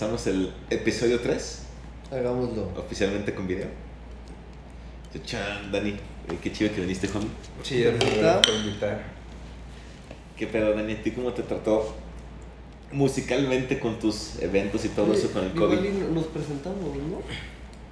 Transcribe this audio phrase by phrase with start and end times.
[0.00, 1.58] Empezamos el episodio 3,
[2.12, 2.70] Hagámoslo.
[2.76, 3.66] oficialmente con video.
[5.24, 5.96] Chan, Dani.
[6.28, 8.40] Güey, qué chido que viniste, ¿Neta?
[8.42, 9.02] por invitar.
[10.36, 10.92] ¿Qué pedo, Dani?
[10.92, 11.96] ¿A ti cómo te trató
[12.92, 15.80] musicalmente con tus eventos y todo eso con el COVID?
[16.14, 17.20] nos presentamos, ¿no?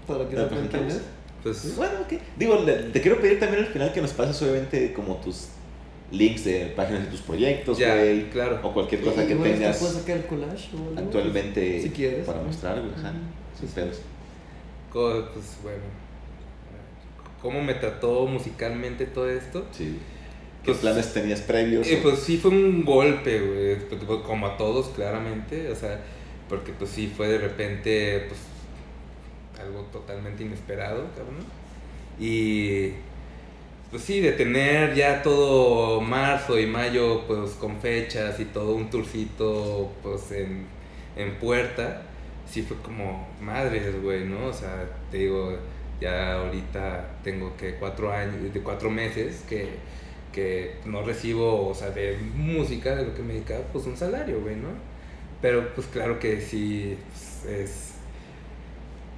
[0.06, 0.94] Para que ¿La sepan quién presentamos?
[0.94, 1.02] es.
[1.42, 2.12] Pues, Bueno, ok.
[2.36, 5.48] Digo, le- te quiero pedir también al final que nos pases obviamente como tus
[6.12, 8.30] links de páginas de tus proyectos, ya, güey.
[8.30, 8.60] claro.
[8.62, 12.26] O cualquier cosa que Igual hasta tengas puedes sacar el collage actualmente Si quieres.
[12.26, 12.92] para mostrar, güey.
[12.96, 13.12] Ajá,
[13.58, 14.00] sin pedos.
[14.92, 15.82] Co- Pues bueno.
[17.42, 19.66] ¿Cómo me trató musicalmente todo esto?
[19.72, 19.98] Sí.
[20.64, 21.86] ¿Qué Pues, planes tenías previos?
[21.86, 25.76] Eh, o- pues sí fue un golpe, güey, porque, pues, como a todos, claramente, o
[25.76, 26.00] sea,
[26.48, 28.40] porque pues sí fue de repente, pues,
[29.64, 31.44] algo totalmente inesperado, cabrón.
[32.18, 32.92] Y,
[33.90, 38.90] pues sí, de tener ya todo marzo y mayo, pues, con fechas y todo un
[38.90, 40.66] tourcito, pues, en,
[41.16, 42.02] en puerta,
[42.48, 44.46] sí fue como, madres, güey, ¿no?
[44.46, 45.56] O sea, te digo,
[46.00, 49.68] ya ahorita tengo que cuatro años, de cuatro meses que
[50.36, 54.38] que no recibo, o sea, de música, de lo que me dedicaba, pues un salario,
[54.42, 54.68] güey, ¿no?
[55.40, 57.94] Pero pues claro que sí pues, es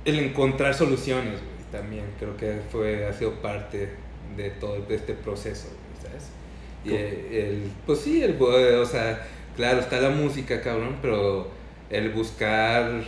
[0.05, 3.91] el encontrar soluciones, güey, también creo que fue, ha sido parte
[4.37, 5.69] de todo este proceso,
[6.03, 6.29] ¿sabes?
[6.85, 9.27] Y el, el- pues sí, el, o sea,
[9.57, 11.49] claro, está la música, cabrón, pero
[11.91, 13.03] el buscar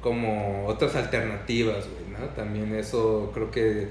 [0.00, 2.26] como otras alternativas, güey, ¿no?
[2.34, 3.88] También eso creo que,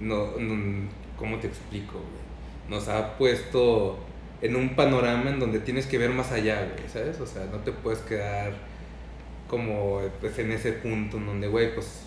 [0.00, 2.28] no, no- ¿cómo te explico, güey?
[2.68, 3.98] Nos ha puesto
[4.40, 7.20] en un panorama en donde tienes que ver más allá, güey, ¿sabes?
[7.20, 8.52] O sea, no te puedes quedar
[9.48, 12.02] como pues, en ese punto en donde, güey, pues,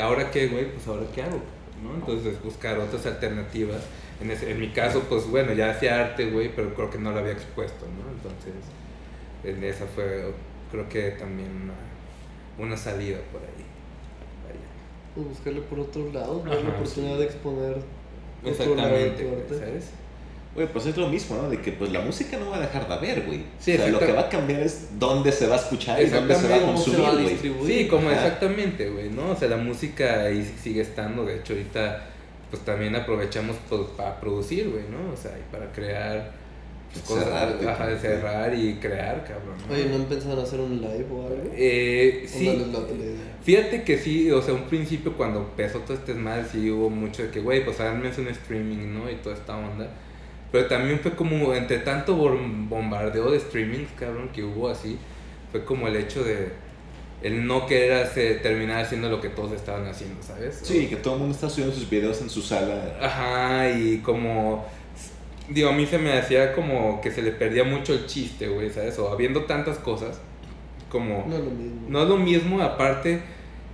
[0.00, 0.70] ¿ahora qué, güey?
[0.72, 1.40] Pues ahora qué hago,
[1.82, 1.94] ¿no?
[1.94, 3.82] Entonces buscar otras alternativas.
[4.20, 7.10] En, ese- en mi caso, pues bueno, ya hacía arte, güey, pero creo que no
[7.12, 8.10] lo había expuesto, ¿no?
[8.12, 8.54] Entonces,
[9.44, 10.32] en esa fue,
[10.70, 13.64] creo que también una, una salida por ahí.
[14.44, 14.60] Vaya.
[15.14, 17.18] Pues buscarle por otro lado, la Ajá, oportunidad sí.
[17.20, 17.76] de exponer
[18.44, 19.58] otro lado de Exactamente, tu güey, arte.
[19.58, 19.90] ¿sabes?
[20.54, 21.48] Güey, pues es lo mismo, ¿no?
[21.48, 23.44] De que pues la música no va a dejar de haber, güey.
[23.60, 26.06] Sí, o sea, lo que va a cambiar es dónde se va a escuchar y
[26.06, 27.66] dónde se va a Exactamente, cómo se consumir, va a.
[27.66, 28.26] Sí, como Ajá.
[28.26, 29.30] exactamente, güey, ¿no?
[29.30, 32.06] O sea, la música ahí sigue estando, de hecho ahorita
[32.50, 35.12] pues también aprovechamos pues, para producir, güey, ¿no?
[35.12, 36.32] O sea, y para crear
[36.92, 37.68] pues, cosas, Cerrar, güey.
[37.68, 39.56] ajá, cerrar y crear, cabrón.
[39.68, 39.72] ¿no?
[39.74, 41.50] Oye, ¿no han pensado en hacer un live o algo?
[41.54, 42.78] Eh, ¿O sí, la?
[43.42, 47.22] Fíjate que sí, o sea, un principio cuando empezó todo este mal, sí hubo mucho
[47.22, 49.08] de que, güey, pues háganme un streaming, ¿no?
[49.08, 49.88] Y toda esta onda.
[50.52, 54.98] Pero también fue como, entre tanto bom- bombardeo de streamings, cabrón, que hubo así,
[55.52, 56.52] fue como el hecho de
[57.22, 60.60] el no querer hacer, terminar haciendo lo que todos estaban haciendo, ¿sabes?
[60.62, 62.96] Sí, que todo el mundo está subiendo sus videos en su sala.
[63.00, 64.64] Ajá, y como.
[65.48, 68.70] Digo, a mí se me hacía como que se le perdía mucho el chiste, güey,
[68.70, 68.98] ¿sabes?
[68.98, 70.18] O habiendo tantas cosas,
[70.88, 71.26] como.
[71.28, 71.80] No es lo mismo.
[71.88, 73.20] No es lo mismo, aparte,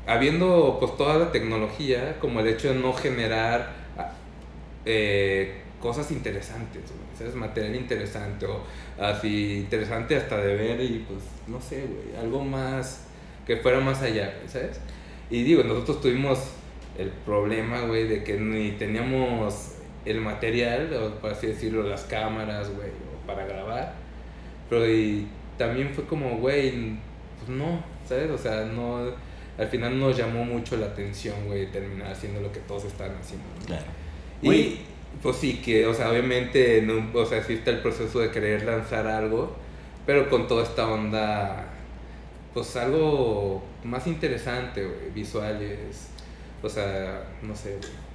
[0.07, 4.13] habiendo pues toda la tecnología, como el hecho de no generar ah,
[4.87, 6.83] eh, cosas interesantes,
[7.17, 7.35] ¿sabes?
[7.35, 8.63] Material interesante o
[8.99, 13.05] así interesante hasta de ver y pues no sé, güey, algo más
[13.47, 14.81] que fuera más allá, ¿sabes?
[15.31, 16.39] Y digo, nosotros tuvimos
[16.99, 22.71] el problema, güey, de que ni teníamos el material, o por así decirlo, las cámaras,
[22.71, 23.95] güey, o para grabar.
[24.69, 25.29] Pero y
[25.59, 26.97] también fue como, güey,
[27.39, 28.31] pues no, ¿sabes?
[28.31, 29.13] O sea, no,
[29.59, 33.47] al final nos llamó mucho la atención, güey, terminar haciendo lo que todos estaban haciendo.
[33.61, 33.67] ¿no?
[33.67, 33.85] Claro.
[34.43, 34.81] Y.
[35.23, 38.65] pues sí, que, o sea, obviamente, no, o sea, sí está el proceso de querer
[38.65, 39.57] lanzar algo,
[40.05, 41.67] pero con toda esta onda,
[42.55, 46.09] pues algo más interesante, visuales,
[46.63, 48.07] o sea, no sé, güey.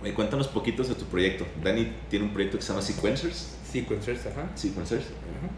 [0.00, 1.44] Güey, cuéntanos poquitos de tu proyecto.
[1.62, 3.56] Dani tiene un proyecto que se llama Sequencers.
[3.68, 4.48] Sequencers, ajá.
[4.54, 5.04] Sequencers.
[5.06, 5.50] ajá.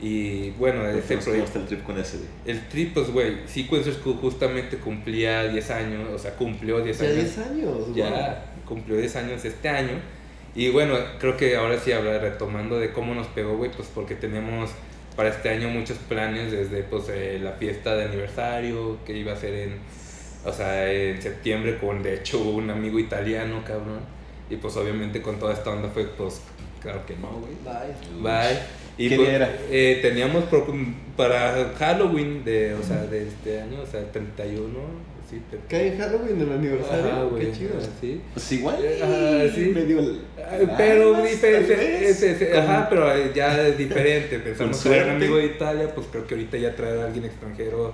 [0.00, 1.46] Y bueno, ese cómo proyecto.
[1.46, 2.28] está el trip con ese, güey.
[2.46, 7.16] El trip, pues, güey, Sequencers justamente cumplía 10 años, o sea, cumplió 10 Ya años.
[7.16, 7.94] 10 años.
[7.94, 10.00] Ya cumplió 10 años este año.
[10.58, 14.16] Y bueno, creo que ahora sí hablar retomando de cómo nos pegó, güey, pues porque
[14.16, 14.70] teníamos
[15.14, 19.36] para este año muchos planes desde pues eh, la fiesta de aniversario que iba a
[19.36, 19.78] ser en
[20.44, 24.00] o sea, en septiembre con de hecho un amigo italiano, cabrón.
[24.50, 26.40] Y pues obviamente con toda esta onda fue pues
[26.82, 27.52] claro que no, güey.
[27.64, 28.22] Bye.
[28.22, 28.58] Bye.
[28.96, 29.56] Y ¿Qué pues, era?
[29.70, 30.66] eh, teníamos pro-
[31.16, 34.66] para Halloween de, o sea, de este año, o sea, 31,
[35.28, 37.06] sí, te- ¿Cae en Halloween el aniversario?
[37.10, 37.46] Ajá, güey.
[37.46, 37.70] Qué chido.
[38.00, 38.20] Sí.
[38.34, 38.76] Pues igual.
[39.02, 39.60] Ah, sí.
[39.74, 40.00] Medio
[40.76, 44.38] Pero Ah, diferente, es- es- ajá, pero eh, ya es diferente.
[44.38, 47.24] Pensamos que era un amigo de Italia, pues creo que ahorita ya traer a alguien
[47.24, 47.92] extranjero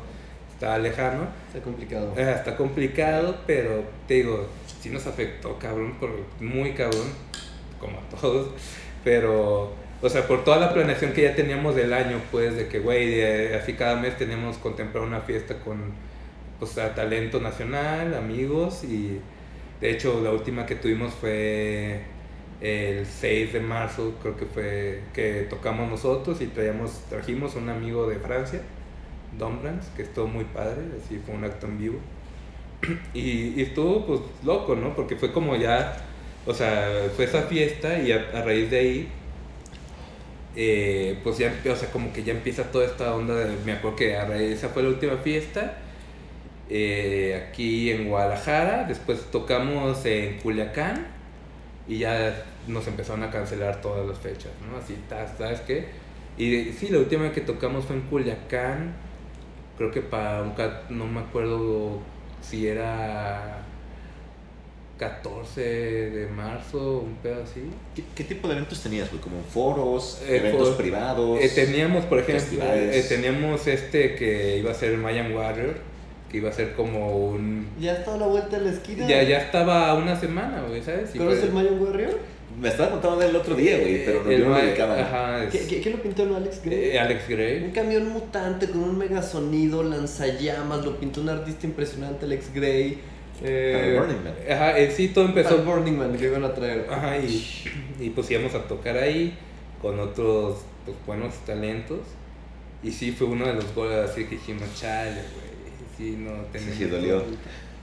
[0.52, 1.26] está lejano.
[1.48, 2.12] Está complicado.
[2.16, 4.46] Eh, está complicado, pero te digo,
[4.80, 6.10] sí nos afectó, cabrón, por,
[6.40, 7.08] muy cabrón,
[7.80, 8.48] como a todos.
[9.02, 9.72] Pero
[10.02, 13.22] o sea, por toda la planeación que ya teníamos del año, pues, de que, güey,
[13.54, 15.92] así cada mes tenemos contemplar una fiesta con,
[16.58, 19.20] pues, a talento nacional, amigos, y
[19.80, 22.02] de hecho la última que tuvimos fue
[22.60, 28.08] el 6 de marzo, creo que fue que tocamos nosotros y traíamos, trajimos un amigo
[28.08, 28.62] de Francia,
[29.38, 31.98] Don Brands, que estuvo muy padre, así fue un acto en vivo.
[33.14, 34.94] Y, y estuvo pues loco, ¿no?
[34.94, 35.96] Porque fue como ya,
[36.46, 39.08] o sea, fue esa fiesta y a, a raíz de ahí,
[40.56, 43.96] eh, pues ya, o sea, como que ya empieza toda esta onda, de- me acuerdo
[43.96, 45.78] que a raíz, esa fue la última fiesta,
[46.70, 51.06] eh, aquí en Guadalajara, después tocamos en Culiacán
[51.86, 54.78] y ya nos empezaron a cancelar todas las fechas, ¿no?
[54.78, 54.96] Así,
[55.38, 55.86] ¿sabes qué?
[56.36, 58.94] Y sí, la última vez que tocamos fue en Culiacán,
[59.76, 60.54] creo que para un,
[60.88, 62.00] no me acuerdo
[62.40, 63.62] si era
[64.98, 67.62] 14 de marzo, un pedo así.
[67.94, 69.20] ¿Qué, qué tipo de eventos tenías, güey?
[69.20, 71.40] ¿Como foros, Eh, eventos privados?
[71.40, 75.74] Eh, teníamos, por ejemplo, eh, teníamos este que iba a ser Mayan Warrior,
[76.34, 77.64] que iba a ser como un...
[77.80, 79.06] Ya está a la vuelta de la esquina.
[79.06, 81.14] Ya, ya estaba una semana, güey, ¿sabes?
[81.14, 82.18] Y ¿Conoces fue- el Mayan Warrior?
[82.60, 85.00] Me estaba contando el otro día, güey, pero no, el yo no me.
[85.00, 86.84] Ajá, es- ¿Qué, qué, qué lo pintó el Alex Gray?
[86.90, 87.70] eh, Alex Un Gray.
[87.72, 92.98] camión mutante con un mega sonido, lanzallamas, lo pintó un artista impresionante, Alex Gray.
[93.40, 94.34] Para Eh, el Burning Man.
[94.50, 95.70] Ajá, eh, sí, todo empezó empezó...
[95.70, 96.86] Burning Man que iban a traer.
[96.90, 97.44] Ajá, y,
[98.00, 99.36] y pues íbamos a tocar ahí
[99.80, 102.00] con otros pues, buenos talentos.
[102.82, 105.53] Y sí, fue uno de los goles así que dijimos, chale, güey.
[105.96, 106.76] Sí, no, Sí, tenemos...
[106.76, 107.22] sí, dolió.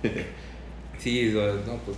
[0.99, 1.97] Sí, do- no, pues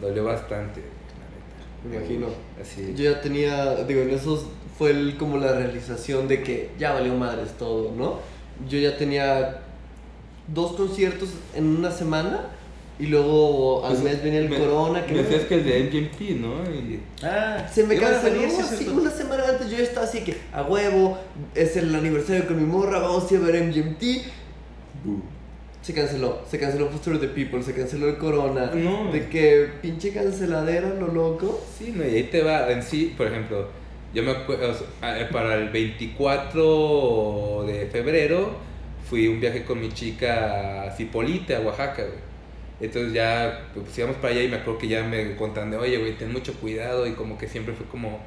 [0.00, 2.04] dolió bastante, la Me neta.
[2.12, 2.26] imagino.
[2.60, 2.92] Así.
[2.94, 4.46] Yo ya tenía, digo, en esos
[4.76, 8.18] fue el- como la realización de que ya valió madres todo, ¿no?
[8.68, 9.60] Yo ya tenía
[10.48, 12.50] dos conciertos en una semana
[12.98, 15.06] y luego al Pues, mes venía el me- corona.
[15.06, 16.62] Que Me decías que el de MGMT, ¿no?
[16.70, 20.04] Y, Ah, Se me iban a canceló, venir, sí, una semana antes yo ya estaba
[20.06, 21.16] así que a huevo,
[21.54, 24.02] es el aniversario con mi morra, vamos a ir a ver MGMT.
[25.84, 28.70] Se canceló, se canceló Foster the People, se canceló el Corona.
[28.74, 29.12] No.
[29.12, 31.62] De que pinche canceladera, lo loco.
[31.78, 33.68] sí, no, y ahí te va, en sí, por ejemplo,
[34.14, 38.56] yo me acuerdo, o sea, eh, para el 24 de febrero
[39.10, 42.24] fui un viaje con mi chica a Cipolite, a Oaxaca, güey.
[42.80, 45.98] Entonces ya pues íbamos para allá y me acuerdo que ya me contaron de, oye,
[45.98, 48.20] güey, ten mucho cuidado y como que siempre fue como,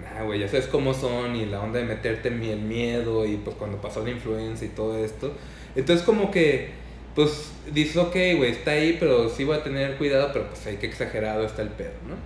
[0.00, 3.36] nah, güey, ya sabes cómo son y la onda de meterte en el miedo y
[3.36, 5.32] pues cuando pasó la influencia y todo esto.
[5.74, 6.79] Entonces como que,
[7.14, 10.76] pues dices, ok, güey, está ahí, pero sí voy a tener cuidado, pero pues hay
[10.76, 12.16] que exagerado está el pedo, ¿no?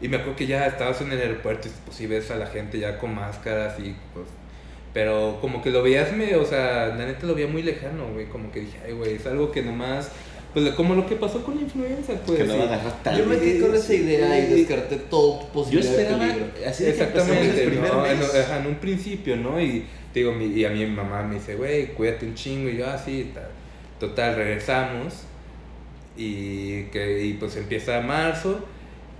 [0.00, 2.46] Y me acuerdo que ya estabas en el aeropuerto y pues sí ves a la
[2.46, 4.26] gente ya con máscaras y pues...
[4.94, 8.26] Pero como que lo veías, me, o sea, la neta lo veía muy lejano, güey.
[8.26, 10.10] Como que dije, ay, güey, es algo que nomás...
[10.54, 12.38] Pues como lo que pasó con la influenza, pues.
[12.38, 12.54] que no
[13.04, 14.54] tan Yo me quedé con sí, esa idea y sí.
[14.54, 16.68] descarté todo Yo posibilidad esperaba, de peligro.
[16.68, 18.06] así Exactamente, el ¿no?
[18.06, 19.60] En, ajá, en un principio, ¿no?
[19.60, 22.70] Y te digo, mi- y a mi mamá me dice, güey, cuídate un chingo.
[22.70, 23.47] Y yo, ah, sí, tal.
[23.98, 25.24] Total, regresamos.
[26.16, 28.64] Y, que, y pues empieza marzo.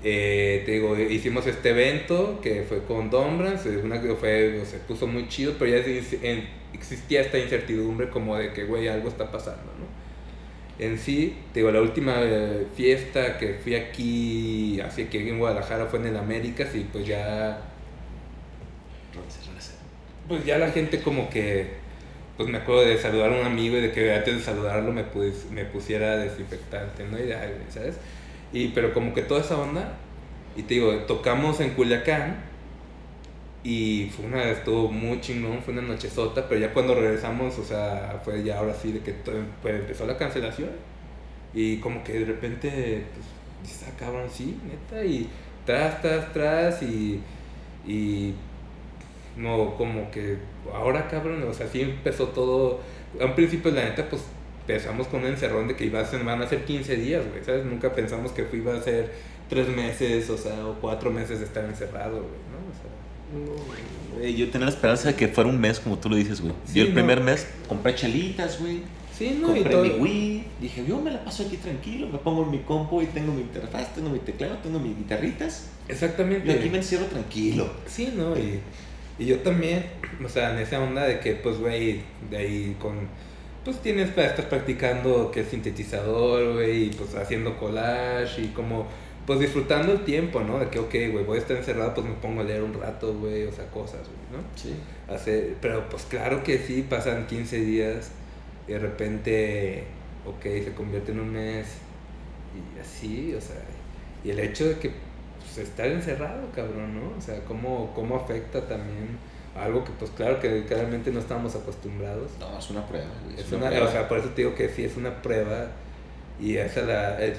[0.05, 3.67] Eh, te digo, hicimos este evento que fue con Dombrans.
[3.67, 5.85] Una que fue, se puso muy chido, pero ya
[6.73, 9.89] existía esta incertidumbre como de que, güey, algo está pasando, ¿no?
[10.85, 15.87] En sí, te digo, la última eh, fiesta que fui aquí, así que en Guadalajara
[15.87, 17.61] fue en el Américas y pues ya
[20.29, 21.67] pues ya la gente como que,
[22.39, 25.05] pues me acuerdo de saludar a un amigo y de que antes de saludarlo me,
[25.05, 27.19] pus- me pusiera desinfectante, ¿no?
[27.19, 27.99] Y ay, ¿sabes?
[28.53, 29.99] Y, pero como que toda esa onda,
[30.57, 32.45] y te digo, tocamos en Culiacán
[33.65, 38.21] y fue una, estuvo muy chingón, fue una nochezota, pero ya cuando regresamos, o sea,
[38.25, 40.71] fue ya ahora sí de que todo- pues empezó la cancelación
[41.55, 43.27] y como que de repente, pues,
[43.63, 45.29] dices, ah, cabrón, sí, neta, y
[45.67, 47.21] tras, tras, tras, y,
[47.87, 48.35] y
[49.39, 50.37] no, como que
[50.75, 52.81] ahora cabrón, o sea, sí empezó todo.
[53.21, 54.23] A un principio, la neta, pues
[54.61, 57.43] empezamos con un encerrón de que iba a ser, van a ser 15 días, güey,
[57.45, 57.65] ¿sabes?
[57.65, 59.11] Nunca pensamos que iba a ser
[59.49, 62.59] 3 meses, o sea, o 4 meses de estar encerrado, güey, ¿no?
[62.69, 62.75] O
[64.19, 66.41] sea, Eh, Yo tenía la esperanza de que fuera un mes, como tú lo dices,
[66.41, 66.53] güey.
[66.67, 66.95] Sí, yo el no.
[66.95, 68.83] primer mes compré chelitas, güey.
[69.17, 69.85] sí, no, y compré todo.
[69.85, 70.45] mi Wii.
[70.61, 72.09] Dije, yo me la paso aquí tranquilo.
[72.09, 75.69] Me pongo en mi compu y tengo mi interfaz, tengo mi teclado, tengo mis guitarritas.
[75.89, 76.47] Exactamente.
[76.49, 77.71] Y aquí me encierro tranquilo.
[77.87, 78.37] Sí, ¿no?
[78.37, 78.61] Y,
[79.19, 79.85] y yo también,
[80.25, 83.09] o sea, en esa onda de que, pues, güey, de ahí con,
[83.65, 88.87] pues tienes para estar practicando que el sintetizador, güey, y pues haciendo collage y como,
[89.27, 90.59] pues disfrutando el tiempo, ¿no?
[90.61, 93.13] De que, ok, güey, voy a estar encerrado, pues me pongo a leer un rato,
[93.15, 94.49] güey, o sea, cosas, güey, ¿no?
[94.57, 94.75] Sí.
[95.13, 98.11] Hacer, pero pues claro que sí, pasan 15 días
[98.69, 99.85] y de repente,
[100.27, 101.67] ok, se convierte en un mes
[102.55, 103.57] y así, o sea,
[104.25, 105.08] y el hecho de que
[105.59, 107.17] estar encerrado, cabrón, ¿no?
[107.17, 109.19] O sea, cómo, cómo afecta también
[109.59, 112.31] algo que pues claro que claramente no estamos acostumbrados.
[112.39, 113.07] No, es una prueba.
[113.37, 115.67] Es una, o sea, por eso te digo que sí es una prueba
[116.41, 117.35] y esa la el-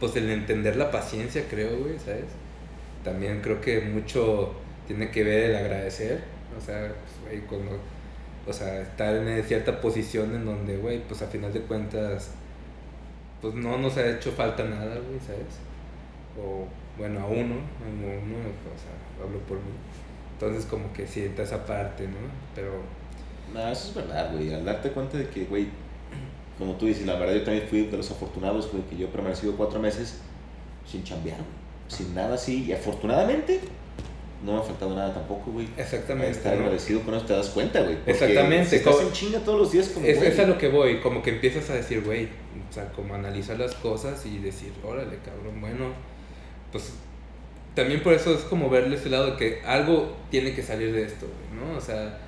[0.00, 2.24] pues el entender la paciencia, creo, güey, ¿sabes?
[3.04, 4.52] También creo que mucho
[4.86, 6.22] tiene que ver el agradecer,
[6.56, 7.78] o sea, pues, güey, cuando
[8.46, 12.30] o sea, estar en cierta posición en donde, güey, pues a final de cuentas
[13.40, 15.58] pues no nos ha hecho falta nada, güey, ¿sabes?
[16.40, 16.66] O
[16.98, 19.70] bueno, a uno, a uno, o sea, hablo por mí.
[20.34, 22.16] Entonces como que sienta esa parte, ¿no?
[22.54, 22.72] Pero
[23.54, 24.52] No, eso es verdad, güey.
[24.52, 25.68] Al darte cuenta de que, güey,
[26.58, 29.10] como tú dices, la verdad yo también fui de los afortunados, güey, que yo he
[29.10, 30.18] permanecido cuatro meses
[30.86, 31.48] sin chambear, güey.
[31.88, 32.64] Sin nada así.
[32.64, 33.60] Y afortunadamente
[34.44, 35.68] no me ha faltado nada tampoco, güey.
[35.76, 36.30] exactamente.
[36.32, 36.60] Estar ¿no?
[36.64, 37.96] agradecido con eso te das cuenta, güey.
[38.06, 40.58] Exactamente, Si estás como- en chinga todos los días, como, Es, güey, es a lo
[40.58, 42.26] que voy, como que empiezas a decir, güey,
[42.70, 45.86] o sea, como analizar las cosas y decir, órale, cabrón, bueno,
[46.72, 46.92] pues
[47.74, 51.04] también por eso es como verle ese lado de que algo tiene que salir de
[51.04, 51.76] esto, ¿no?
[51.76, 52.18] O sea,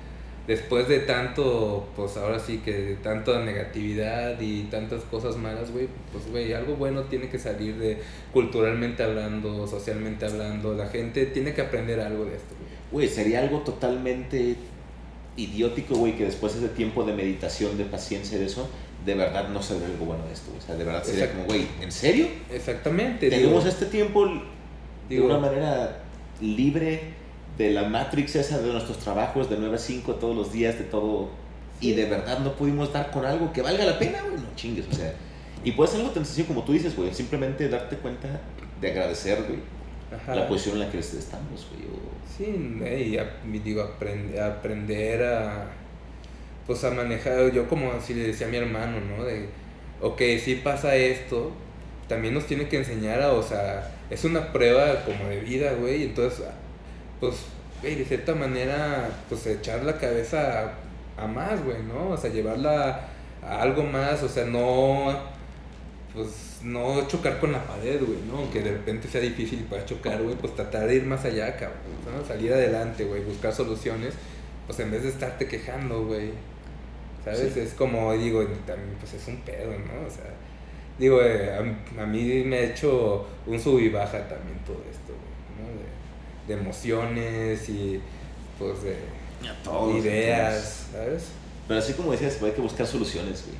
[0.47, 5.87] después de tanto, pues ahora sí que de tanta negatividad y tantas cosas malas, güey,
[6.11, 7.99] pues güey, algo bueno tiene que salir de
[8.33, 12.71] culturalmente hablando, socialmente hablando, la gente tiene que aprender algo de esto, güey.
[13.03, 14.55] Güey, sería algo totalmente
[15.37, 18.69] idiótico, güey, que después de ese tiempo de meditación, de paciencia y de eso,
[19.05, 20.51] de verdad no saldría algo bueno de esto.
[20.57, 21.45] O sea, de verdad sería Exacto.
[21.47, 22.27] como, güey, ¿en serio?
[22.51, 23.29] Exactamente.
[23.29, 24.25] Tenemos digo, este tiempo
[25.09, 25.99] digo, de una manera
[26.39, 27.01] libre
[27.57, 30.85] de la Matrix esa de nuestros trabajos de 9 a 5 todos los días, de
[30.85, 31.29] todo.
[31.79, 34.35] Y de verdad no pudimos dar con algo que valga la pena, güey.
[34.35, 35.13] No chingues, o sea.
[35.63, 37.13] Y puede ser algo tan sencillo como tú dices, güey.
[37.13, 38.27] Simplemente darte cuenta
[38.79, 39.59] de agradecer, güey,
[40.15, 40.35] ajá.
[40.35, 41.85] la posición en la que estamos, güey.
[41.87, 42.79] o- Sí,
[43.11, 45.67] y a- digo, aprend- aprender a,
[46.71, 49.25] pues a manejar, yo como así le decía a mi hermano, ¿no?
[49.25, 49.49] De,
[49.99, 51.51] ok, si pasa esto,
[52.07, 56.03] también nos tiene que enseñar a, o sea, es una prueba como de vida, güey,
[56.03, 56.45] entonces,
[57.19, 57.35] pues,
[57.81, 60.77] güey, de cierta manera, pues echar la cabeza
[61.17, 62.11] a, a más, güey, ¿no?
[62.11, 63.01] O sea, llevarla
[63.43, 65.13] a algo más, o sea, no,
[66.13, 68.37] pues, no chocar con la pared, güey, ¿no?
[68.37, 71.53] Aunque de repente sea difícil y puedas chocar, güey, pues tratar de ir más allá,
[71.57, 71.81] cabrón,
[72.17, 72.25] ¿no?
[72.25, 74.13] Salir adelante, güey, buscar soluciones,
[74.67, 76.31] pues en vez de estarte quejando, güey,
[77.23, 77.53] ¿sabes?
[77.53, 77.59] Sí.
[77.59, 80.07] Es como, digo, también, pues es un pedo, ¿no?
[80.07, 80.33] O sea,
[80.99, 85.13] digo, eh, a, a mí me ha hecho un sub y baja también todo esto,
[85.57, 85.67] ¿no?
[86.47, 87.99] De, de emociones y,
[88.59, 88.95] pues, de
[89.63, 91.23] Todos, ideas, ¿sabes?
[91.67, 93.57] Pero así como decías, güey, hay que buscar soluciones, güey.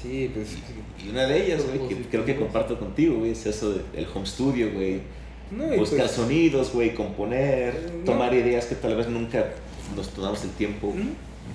[0.00, 0.56] Sí, pues,
[1.04, 4.24] Y una de ellas, güey, que creo que comparto contigo, güey, es eso del home
[4.26, 5.02] studio, güey.
[5.50, 8.04] no, Buscar pues, sonidos, güey, componer, No.
[8.04, 9.46] tomar ideas que tal vez nunca
[9.94, 11.10] nos tomamos el tiempo ¿Mm?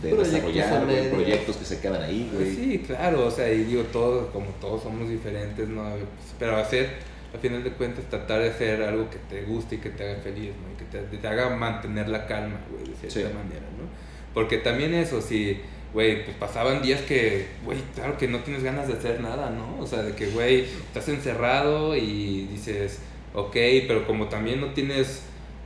[0.09, 1.11] De Proyectos a desarrollar, güey, medio.
[1.13, 2.45] proyectos que se quedan ahí, güey.
[2.45, 5.83] Pues sí, claro, o sea, y digo, todos, como todos somos diferentes, ¿no?
[5.83, 6.03] Pues,
[6.39, 6.89] pero hacer,
[7.33, 10.21] al final de cuentas, tratar de hacer algo que te guste y que te haga
[10.21, 10.71] feliz, ¿no?
[10.73, 13.35] Y que te, te haga mantener la calma, güey, de cierta Sí.
[13.35, 13.85] manera, ¿no?
[14.33, 15.59] Porque también eso, si,
[15.93, 19.77] güey, pues pasaban días que, güey, claro que no tienes ganas de hacer nada, ¿no?
[19.81, 22.99] O sea, de que, güey, estás encerrado y dices,
[23.33, 23.55] ok,
[23.87, 25.21] pero como también no tienes,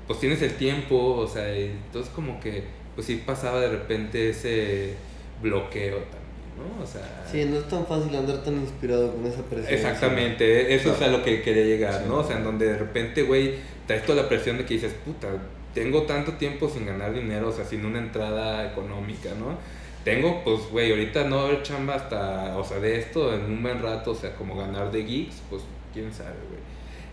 [0.08, 2.64] pues tienes el tiempo, o sea, entonces como que,
[3.00, 4.94] pues sí pasaba de repente ese
[5.42, 6.84] bloqueo también, ¿no?
[6.84, 7.26] O sea...
[7.32, 9.74] Sí, no es tan fácil andar tan inspirado con esa presión.
[9.74, 12.10] Exactamente, eso es a lo que quería llegar, Sí.
[12.10, 12.16] ¿no?
[12.16, 13.54] O sea, en donde de repente, güey,
[13.88, 15.30] traes toda la presión de que dices, puta,
[15.74, 19.58] tengo tanto tiempo sin ganar dinero, o sea, sin una entrada económica, ¿no?
[20.04, 23.46] Tengo, pues, güey, ahorita no va a haber chamba hasta, o sea, de esto en
[23.46, 25.62] un buen rato, o sea, como ganar de geeks, pues,
[25.94, 26.60] quién sabe, güey.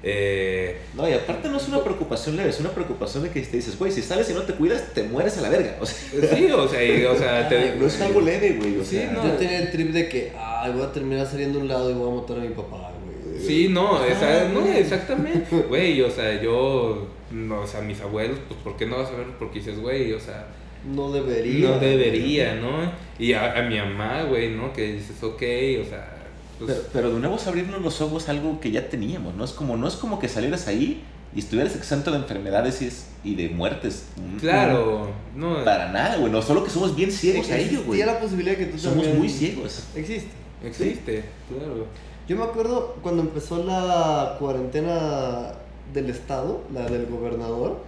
[0.09, 3.57] Eh, No, y aparte no es una preocupación leve, es una preocupación de que te
[3.57, 5.77] dices, güey, si sales y no te cuidas, te mueres a la verga.
[5.81, 8.79] O sea, sí, o sea, y, o sea, te, no es algo leve, güey.
[8.79, 9.25] O Sí, sea, no.
[9.27, 11.95] Yo tenía el trip de que, ay, voy a terminar saliendo a un lado y
[11.95, 13.41] voy a matar a mi papá, güey.
[13.41, 14.79] Sí, no, esa- no, güey.
[14.79, 15.57] exactamente.
[15.69, 19.17] Güey, o sea, yo, no, o sea, mis abuelos, pues, ¿por qué no vas a
[19.17, 19.27] ver?
[19.39, 20.47] Porque dices, güey, o sea,
[20.85, 21.69] No debería.
[21.71, 22.93] no debería, ¿no?
[23.19, 24.73] Y a, a mi mamá, güey, ¿no?
[24.73, 25.43] Que dices, ok,
[25.85, 26.16] o sea,
[26.59, 29.45] pues, Pero, pero de nuevo es abrirnos los ojos a algo que ya teníamos, ¿no?
[29.45, 31.03] Es como, no es como que salieras ahí
[31.35, 34.05] y estuvieras exento de enfermedades y, es- y de muertes.
[34.17, 36.33] Mm, claro, no, Para nada, güey.
[36.33, 38.01] No, solo que somos bien ciegos a ello, güey.
[38.05, 39.85] La posibilidad que tú Somos también- muy ciegos.
[39.95, 40.31] Existe.
[40.65, 41.87] existe, claro.
[42.29, 45.53] Yo me acuerdo cuando empezó la cuarentena
[45.93, 47.79] del estado, la del gobernador,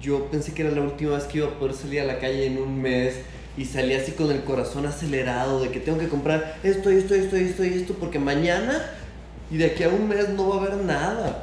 [0.00, 2.46] yo pensé que era la última vez que iba a poder salir a la calle
[2.46, 3.14] en un mes
[3.56, 7.36] y salí así con el corazón acelerado de que tengo que comprar esto, esto, esto,
[7.36, 8.84] esto y esto porque mañana
[9.50, 11.42] y de aquí a un mes no va a haber nada.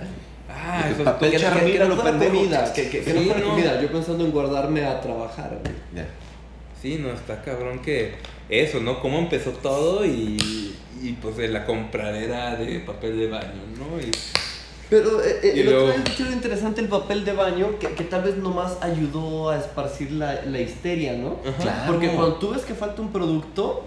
[0.50, 3.50] Ah, eso papel Que, que- no fuera comida, que, no Sí, fuera no.
[3.52, 5.58] comida, yo pensando en guardarme a trabajar.
[6.82, 8.16] Sí, no, está cabrón que
[8.50, 9.00] eso, ¿no?
[9.00, 14.02] Cómo empezó todo y, y pues de la compradera de papel de baño, ¿no?
[14.02, 14.12] Y
[14.92, 17.80] Pero eh, eh, Y el otro luego- día escuché algo interesante el papel de baño
[17.80, 21.38] que, que tal vez nomás ayudó a esparcir la, la histeria, ¿no?
[21.48, 21.58] Ajá.
[21.62, 21.94] Claro.
[21.94, 23.86] Porque cuando tú ves que falta un producto.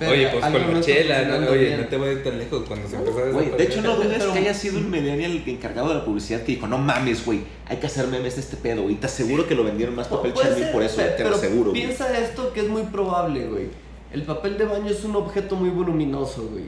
[0.00, 1.80] Oye, pues con no la está chela, no, oye, bien.
[1.80, 3.96] no te voy a ir tan lejos cuando se empezó a Güey, de hecho, no
[3.96, 6.76] dudes Pero- que haya sido un millennial el encargado de la publicidad que dijo, no
[6.76, 8.96] mames, güey, hay que hacer memes de este pedo, güey.
[8.96, 11.82] Te aseguro que lo vendieron más papel ser, por eso, te lo aseguro, güey.
[11.84, 13.68] Piensa esto que es muy probable, güey.
[14.12, 16.64] El papel de baño es un objeto muy voluminoso, güey.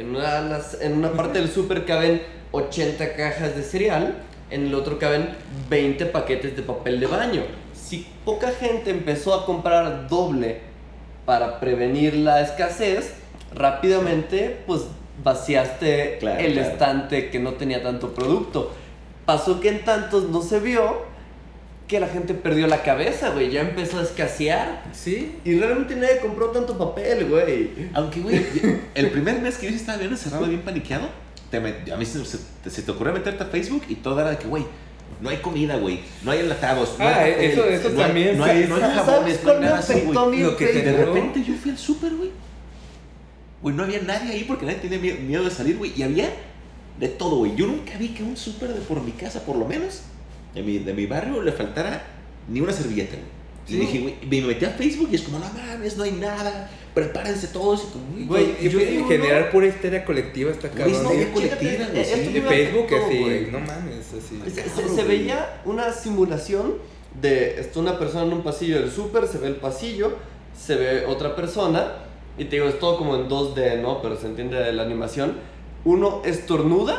[0.00, 4.14] En una, en una parte del súper caben 80 cajas de cereal,
[4.50, 5.28] en el otro caben
[5.68, 7.42] 20 paquetes de papel de baño.
[7.74, 10.62] Si poca gente empezó a comprar doble
[11.26, 13.12] para prevenir la escasez,
[13.54, 14.86] rápidamente pues
[15.22, 16.68] vaciaste Claro, el claro.
[16.70, 18.72] estante que no tenía tanto producto.
[19.26, 21.09] Pasó que en tantos no se vio
[21.90, 23.50] que la gente perdió la cabeza, güey.
[23.50, 24.84] Ya empezó a escasear.
[24.92, 27.70] Sí, Y realmente nadie compró tanto papel, güey.
[27.94, 28.46] Aunque, güey,
[28.94, 31.08] el primer mes que yo estaba bien encerrado, bien paniqueado,
[31.50, 34.20] te met- a mí se, se- te- se te ocurrió meterte a Facebook y todo
[34.20, 34.64] era de que, güey,
[35.20, 36.94] no hay comida, güey, no hay enlatados.
[36.96, 39.44] no Ah, hay papel, eso- eso no hay- también, No hay, no hay jabones, ¿Sabes
[39.44, 40.28] no hay nada así, güey.
[40.30, 42.30] mí Lo que en te- De repente yo fui al súper, güey.
[43.62, 45.92] Güey, no había nadie ahí porque nadie tenía mie- miedo de salir, güey.
[45.96, 46.30] Y había
[47.00, 47.56] de todo, güey.
[47.56, 50.02] Yo nunca vi que un súper de por mi casa, por lo menos,
[50.54, 52.02] de mi, de mi barrio, le faltara
[52.48, 53.40] ni una servilleta, güey.
[53.68, 53.78] Y Sí.
[53.78, 56.68] dije, güey, me metí a Facebook y es como, no mames, no hay nada.
[56.94, 57.84] Prepárense todos.
[58.16, 59.50] Y como, güey, yo que digo, generar no.
[59.52, 61.02] pura histeria colectiva está cabrón.
[61.04, 62.32] no, Sí, ya colectiva, güey, sí.
[62.32, 63.50] de Facebook así, güey.
[63.52, 64.40] no mames, así.
[64.44, 65.06] Se, se- Claro, se güey.
[65.18, 66.74] veía una simulación
[67.20, 70.16] de está una persona en un pasillo del súper, se ve el pasillo,
[70.58, 71.92] se ve otra persona,
[72.38, 74.02] y te digo, es todo como en 2D, ¿no?
[74.02, 75.34] Pero se entiende la animación.
[75.84, 76.96] Uno estornuda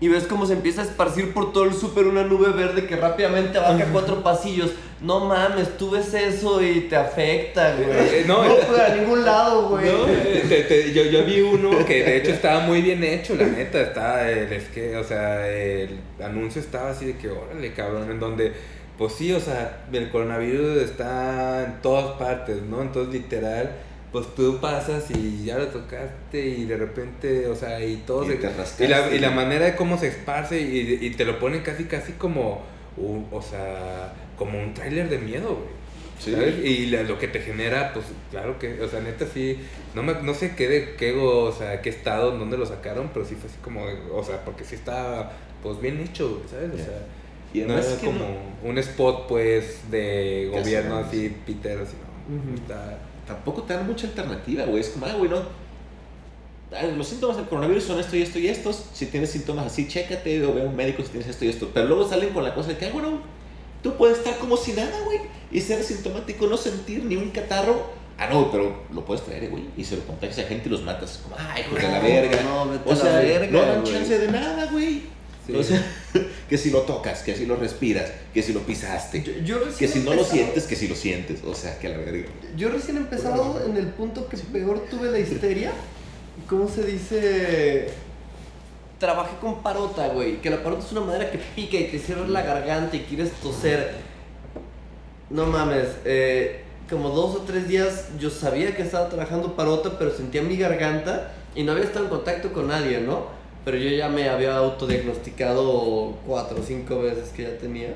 [0.00, 2.96] y ves cómo se empieza a esparcir por todo el súper una nube verde que
[2.96, 4.72] rápidamente abarca cuatro pasillos.
[5.00, 7.88] No mames, tú ves eso y te afecta, güey.
[7.90, 9.84] Eh, no, no, eh, fue a ningún lado, güey.
[9.86, 13.34] No, eh, te- te- yo, yo vi uno que de hecho estaba muy bien hecho,
[13.36, 13.80] la neta.
[13.80, 18.18] Estaba el, es que, o sea, el anuncio estaba así de que, órale, cabrón, en
[18.20, 18.52] donde,
[18.98, 22.80] pues sí, o sea, el coronavirus está en todas partes, ¿no?
[22.82, 23.72] Entonces, literal,
[24.12, 28.28] pues tú pasas y ya lo tocaste y de repente, o sea, y todo Y
[28.28, 31.24] se- te rascaste, y la, y la manera de cómo se esparce y, y te
[31.24, 32.62] lo ponen casi, casi como,
[32.96, 35.76] un- o sea, como un tráiler de miedo, güey.
[36.18, 36.32] Sí.
[36.32, 36.64] ¿sabes?
[36.64, 39.58] Y la- lo que te genera, pues claro que, o sea, neta sí,
[39.94, 43.10] no, me, no sé qué, de, qué, o sea, qué estado, en dónde lo sacaron,
[43.12, 46.70] pero sí fue así como, o sea, porque sí está, pues bien hecho, güey, ¿sabes?
[46.80, 46.98] O sea,
[47.52, 51.96] Y no además es como no- un spot, pues, de gobierno así, Peter, así,
[52.30, 52.54] no, Ujú.
[52.62, 52.98] está...
[53.26, 54.80] tampoco te dan mucha alternativa, güey.
[54.80, 55.38] Es como, ah, güey, no.
[56.72, 58.84] Ah, Los síntomas del coronavirus son esto y esto y estos.
[58.92, 61.70] Si tienes síntomas así, chécate o ve a un médico si tienes esto y esto.
[61.72, 63.20] Pero luego salen con la cosa de que, ah, bueno,
[63.82, 65.20] tú puedes estar como si nada, güey.
[65.50, 67.94] Y ser asintomático, no sentir ni un catarro.
[68.18, 69.64] Ah, no, pero lo puedes traer, güey.
[69.76, 71.20] Y se lo contagias a gente y los matas.
[71.22, 72.42] Como, ay, hijo de la verga.
[72.42, 75.15] No, vete o a la sea, verga, no dan chance de nada, güey.
[75.46, 75.84] Sea,
[76.48, 79.22] que si lo tocas, que si lo respiras, que si lo pisaste.
[79.22, 81.42] Yo, yo Que si no lo sientes, que si lo sientes.
[81.44, 82.28] O sea, que la verga.
[82.56, 85.72] Yo recién empezado en el punto que peor tuve la histeria.
[86.48, 87.88] ¿Cómo se dice?
[88.98, 90.40] Trabajé con parota, güey.
[90.40, 93.30] Que la parota es una madera que pica y te cierra la garganta y quieres
[93.42, 93.94] toser.
[95.30, 95.88] No mames.
[96.04, 100.56] eh, como dos o tres días yo sabía que estaba trabajando parota, pero sentía mi
[100.56, 103.26] garganta y no había estado en contacto con nadie, ¿no?
[103.66, 107.88] Pero yo ya me había autodiagnosticado cuatro o cinco veces que ya tenía.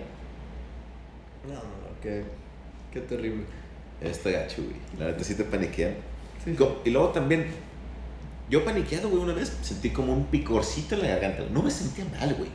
[1.46, 2.24] No, no, qué,
[2.92, 3.44] qué terrible.
[4.00, 4.74] Estoy gacho, güey.
[4.98, 5.94] La neta sí te paniquean.
[6.44, 7.46] Sí, Y luego también,
[8.48, 11.44] yo paniqueado, güey, una vez sentí como un picorcito en la garganta.
[11.52, 12.50] No me sentía mal, güey.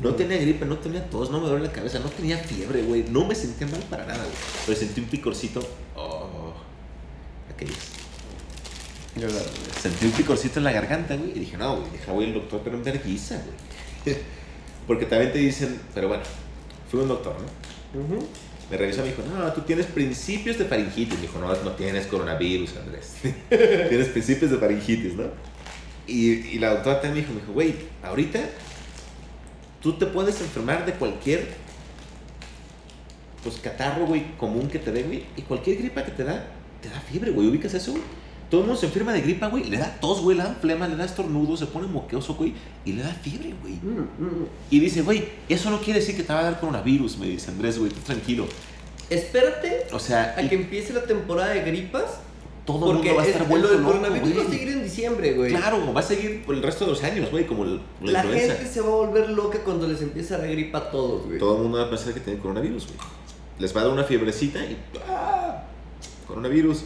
[0.00, 3.02] No tenía gripe, no tenía tos, no me dolía la cabeza, no tenía fiebre, güey.
[3.10, 4.36] No me sentía mal para nada, güey.
[4.66, 5.60] Pero sentí un picorcito.
[5.96, 6.52] Oh,
[7.52, 7.99] aquellos.
[9.16, 9.28] Yo
[9.80, 11.30] Sentí un picorcito en la garganta, güey.
[11.30, 13.42] Y dije, no, güey, deja, voy al doctor, pero en vergüenza,
[14.04, 14.16] güey.
[14.86, 16.22] Porque también te dicen, pero bueno,
[16.90, 18.18] fui un doctor, ¿no?
[18.70, 21.14] Me revisó y me dijo, no, tú tienes principios de faringitis.
[21.14, 23.14] Me dijo, no, no tienes coronavirus, Andrés.
[23.88, 25.24] tienes principios de faringitis, ¿no?
[26.06, 28.40] Y, y la doctora también me dijo, me dijo, güey, ahorita
[29.82, 31.48] tú te puedes enfermar de cualquier,
[33.42, 35.24] pues, catarro, güey, común que te dé, güey.
[35.36, 36.46] Y cualquier gripa que te da,
[36.80, 37.48] te da fiebre, güey.
[37.48, 38.04] ¿Ubicas eso, güey?
[38.50, 39.64] Todo el mundo se enferma de gripa, güey.
[39.64, 42.52] Le da tos, güey, le da flema, le da estornudo, se pone moqueoso, güey.
[42.84, 43.74] Y le da fiebre, güey.
[43.74, 44.46] Mm, mm.
[44.70, 47.50] Y dice, güey, eso no quiere decir que te va a dar coronavirus, me dice
[47.50, 48.46] Andrés, güey, tú tranquilo.
[49.08, 52.20] Espérate O sea, a y que empiece la temporada de gripas.
[52.64, 54.68] todo el mundo va a es- estar lo vuelto del loco, coronavirus va a seguir
[54.68, 55.50] en diciembre, güey.
[55.50, 58.32] Claro, va a seguir por el resto de los años, güey, como el- la, La
[58.32, 61.38] gente se va a volver loca cuando les empieza la gripa a todos, güey.
[61.38, 62.98] Todo el mundo va a pensar que tiene coronavirus, güey.
[63.58, 64.76] Les va a dar una fiebrecita y
[65.08, 65.64] ¡ah!
[66.26, 66.84] Coronavirus.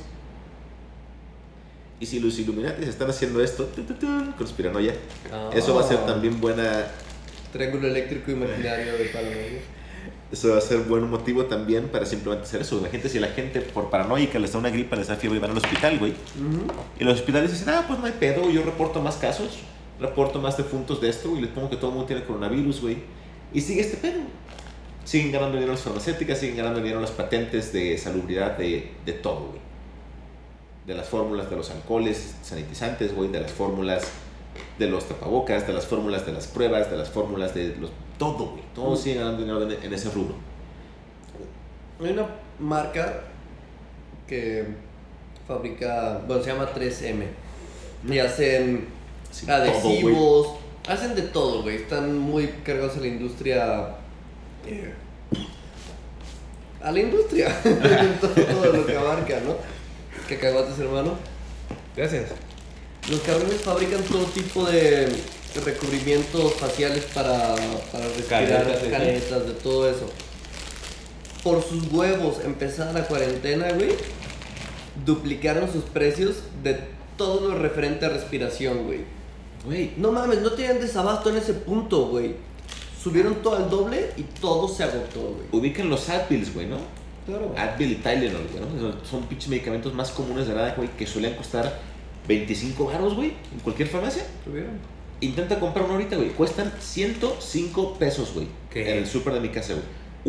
[2.01, 4.95] Y si los Illuminati están haciendo esto, tu, tu, tu, conspiranoia,
[5.33, 5.51] Ah.
[5.55, 6.87] eso va a ser también buena,
[7.53, 9.61] Triángulo eléctrico imaginario de paranoia.
[10.33, 12.81] eso va a ser buen motivo también para simplemente hacer eso.
[12.83, 15.41] La gente, si la gente por paranoica les da una gripa, les da fiebre y
[15.41, 16.13] van al hospital, güey.
[16.13, 16.67] Ujú.
[16.99, 19.61] Y los hospitales dicen, ah, pues no hay pedo, yo reporto más casos,
[20.01, 22.97] reporto más defuntos de esto y les pongo que todo el mundo tiene coronavirus, güey.
[23.53, 24.21] Y sigue este pedo.
[25.05, 29.49] Siguen ganando dinero las farmacéuticas, siguen ganando dinero las patentes de salubridad de, de todo,
[29.51, 29.61] güey.
[30.87, 34.05] De las fórmulas de los alcoholes sanitizantes, güey, de las fórmulas
[34.79, 37.91] de los tapabocas, de las fórmulas de las pruebas, de las fórmulas de los...
[38.19, 38.63] Todo, güey.
[38.75, 39.03] Todos Mm.
[39.03, 40.35] siguen ganando dinero en, en ese rubro.
[42.01, 42.27] Hay una
[42.59, 43.21] marca
[44.27, 44.67] que
[45.49, 47.25] fabrica, bueno, se llama 3M.
[48.09, 48.89] Y hacen
[49.31, 49.71] Sí, todo, güey.
[49.71, 50.49] adhesivos,
[50.89, 51.77] hacen de todo, güey.
[51.77, 53.89] Están muy cargados a la industria.
[54.67, 54.93] eh,
[56.83, 57.49] a la industria.
[57.65, 59.55] en todo, todo lo que abarca, ¿no?
[60.29, 61.15] Que cagates, hermano.
[61.97, 62.31] Gracias.
[63.11, 65.09] Los cabrones fabrican todo tipo de
[65.65, 67.55] recubrimientos faciales para,
[67.93, 69.49] para respirar, Caretas, ¿sí?
[69.49, 70.11] de todo eso.
[71.43, 73.91] Por sus huevos, empezada la cuarentena, güey,
[75.05, 76.79] duplicaron sus precios de
[77.19, 79.01] todo lo referente a respiración, güey.
[79.65, 82.35] Güey, No mames, no tenían desabasto en ese punto, güey.
[83.03, 85.47] Subieron todo al doble y todo se agotó, güey.
[85.53, 86.79] ubican los Advils, güey, ¿no?
[87.27, 87.55] Claro.
[87.57, 88.81] Advil y Tylenol, güey, ¿no?
[88.81, 91.81] Son- Son pinches medicamentos más comunes de nada, güey, que suelen costar
[92.29, 94.25] 25 baros, güey, en cualquier farmacia.
[94.45, 94.73] Tuvieron.
[95.21, 96.31] Intenta comprar uno ahorita, güey.
[96.31, 98.47] Cuestan 105 pesos, güey.
[98.71, 98.91] ¿Qué?
[98.91, 99.85] En el súper de mi casa, güey.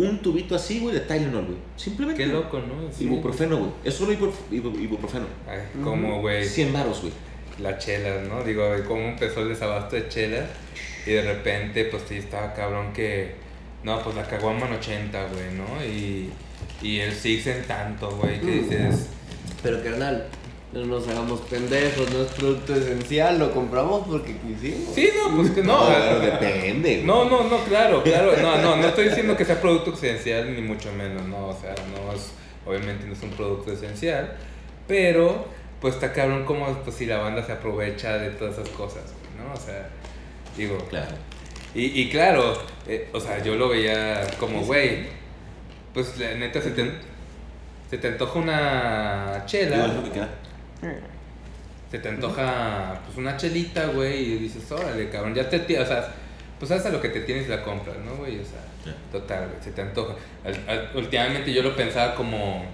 [0.08, 1.58] Un tubito así, güey, de Tylenol, güey.
[1.78, 2.24] Simplemente.
[2.24, 2.92] Qué loco, ¿no?
[2.92, 3.06] Sí.
[3.06, 3.72] Ibuprofeno, güey.
[3.84, 5.26] Es solo ibu- ibu- ibuprofeno.
[5.48, 7.14] Ay, como, güey, 100 baros, güey.
[7.62, 8.44] la chela, ¿no?
[8.44, 10.46] Digo, güey, cómo empezó el desabasto de chela
[11.06, 13.36] y de repente, pues sí, estaba cabrón que,
[13.82, 15.86] no, pues la caguama en 80, güey, ¿no?
[15.86, 16.30] Y,
[16.82, 19.08] y el Six en tanto, güey, que dices,
[19.64, 20.28] Pero carnal,
[20.74, 24.94] no nos hagamos pendejos, no es producto esencial, lo compramos porque quisimos.
[24.94, 25.74] sí, no, pues que no.
[25.74, 27.06] No, o sea, pero depende, güey.
[27.06, 30.62] No, no, no, claro, claro, no, no, no estoy diciendo que sea producto esencial ni
[30.62, 32.32] mucho menos, no, o sea, no es,
[32.66, 34.36] obviamente no es un producto esencial,
[34.88, 35.46] pero
[35.80, 39.04] pues está cabrón como pues si la banda se aprovecha de todas esas cosas,
[39.38, 39.54] ¿no?
[39.54, 39.90] O sea,
[40.58, 41.16] digo, Claro.
[41.74, 42.54] y, y claro,
[42.88, 45.08] eh, o sea, yo lo veía como, güey,
[45.96, 46.92] pues la neta se te,
[47.90, 50.30] se te antoja una chela, es lo que queda.
[51.90, 56.10] se te antoja pues una chelita, güey, y dices, órale, cabrón, ya te, o sea,
[56.60, 58.40] pues sabes a lo que te tienes la compras, ¿no, güey?
[58.40, 60.16] O sea, total, güey, se te antoja.
[60.94, 62.66] Últimamente yo lo pensaba como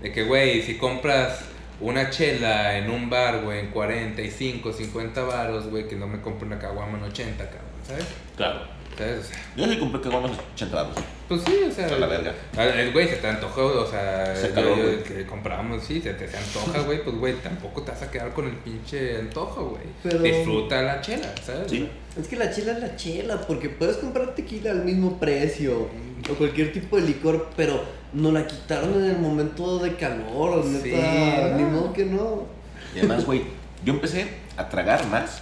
[0.00, 1.44] de que, güey, si compras
[1.78, 6.46] una chela en un bar, güey, en 45, 50 baros, güey, que no me compre
[6.46, 8.06] una caguama en 80, cabrón, ¿sabes?
[8.34, 8.60] Claro.
[8.96, 9.20] ¿Sabes?
[9.20, 10.96] O sea, Yo sí compré caguamas 80 baros.
[11.28, 11.86] pues sí, o sea.
[11.86, 12.34] A la verga.
[12.58, 16.28] El güey se te antojó, o sea, Se caló, yo- que compramos, sí, se te
[16.28, 19.84] se antoja, güey, pues güey, tampoco te vas a quedar con el pinche antojo, güey.
[20.02, 21.70] Pero- Disfruta la chela, ¿sabes?
[21.70, 21.88] Sí.
[22.20, 25.88] Es que la chela es la chela, porque puedes comprar tequila al mismo precio
[26.30, 30.82] o cualquier tipo de licor, pero no la quitaron en el momento de calor, neta.
[30.84, 31.70] Sí, Ni no.
[31.70, 32.46] modo que no.
[32.94, 33.42] Y además, güey,
[33.84, 34.26] yo empecé
[34.58, 35.40] a tragar más,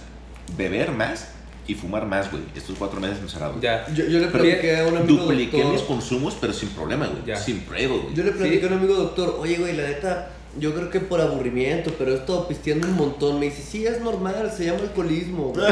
[0.55, 1.30] beber más
[1.67, 2.43] y fumar más, güey.
[2.55, 3.55] Estos cuatro meses encerrados.
[3.61, 3.85] Ya.
[3.93, 5.87] Yo, yo le platiqué a un amigo Dupliqué mis doctor.
[5.87, 7.23] consumos, pero sin problema, güey.
[7.25, 7.35] Ya.
[7.37, 8.13] Sin prueba, güey.
[8.15, 8.65] Yo le platiqué Sí.
[8.65, 12.15] a un amigo doctor, oye, güey, la neta, yo creo que por aburrimiento, pero he
[12.17, 13.39] estado pisteando un montón.
[13.39, 15.53] Me dice, sí, es normal, se llama alcoholismo.
[15.53, 15.65] güey".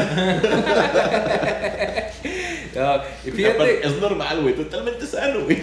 [2.76, 4.54] No, y Aparte, fíjate, Es normal, güey.
[4.56, 5.58] Totalmente sano, güey.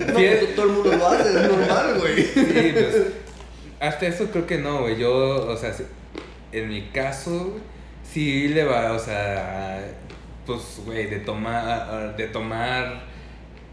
[0.00, 0.14] No,
[0.54, 2.22] todo el mundo lo hace, es normal, güey.
[2.24, 2.96] sí, pues,
[3.78, 4.98] hasta eso creo que no, güey.
[4.98, 5.74] Yo, o sea,
[6.52, 7.52] en mi caso,
[8.16, 9.78] sí le va, o sea,
[10.46, 13.02] pues, güey, de tomar, de tomar,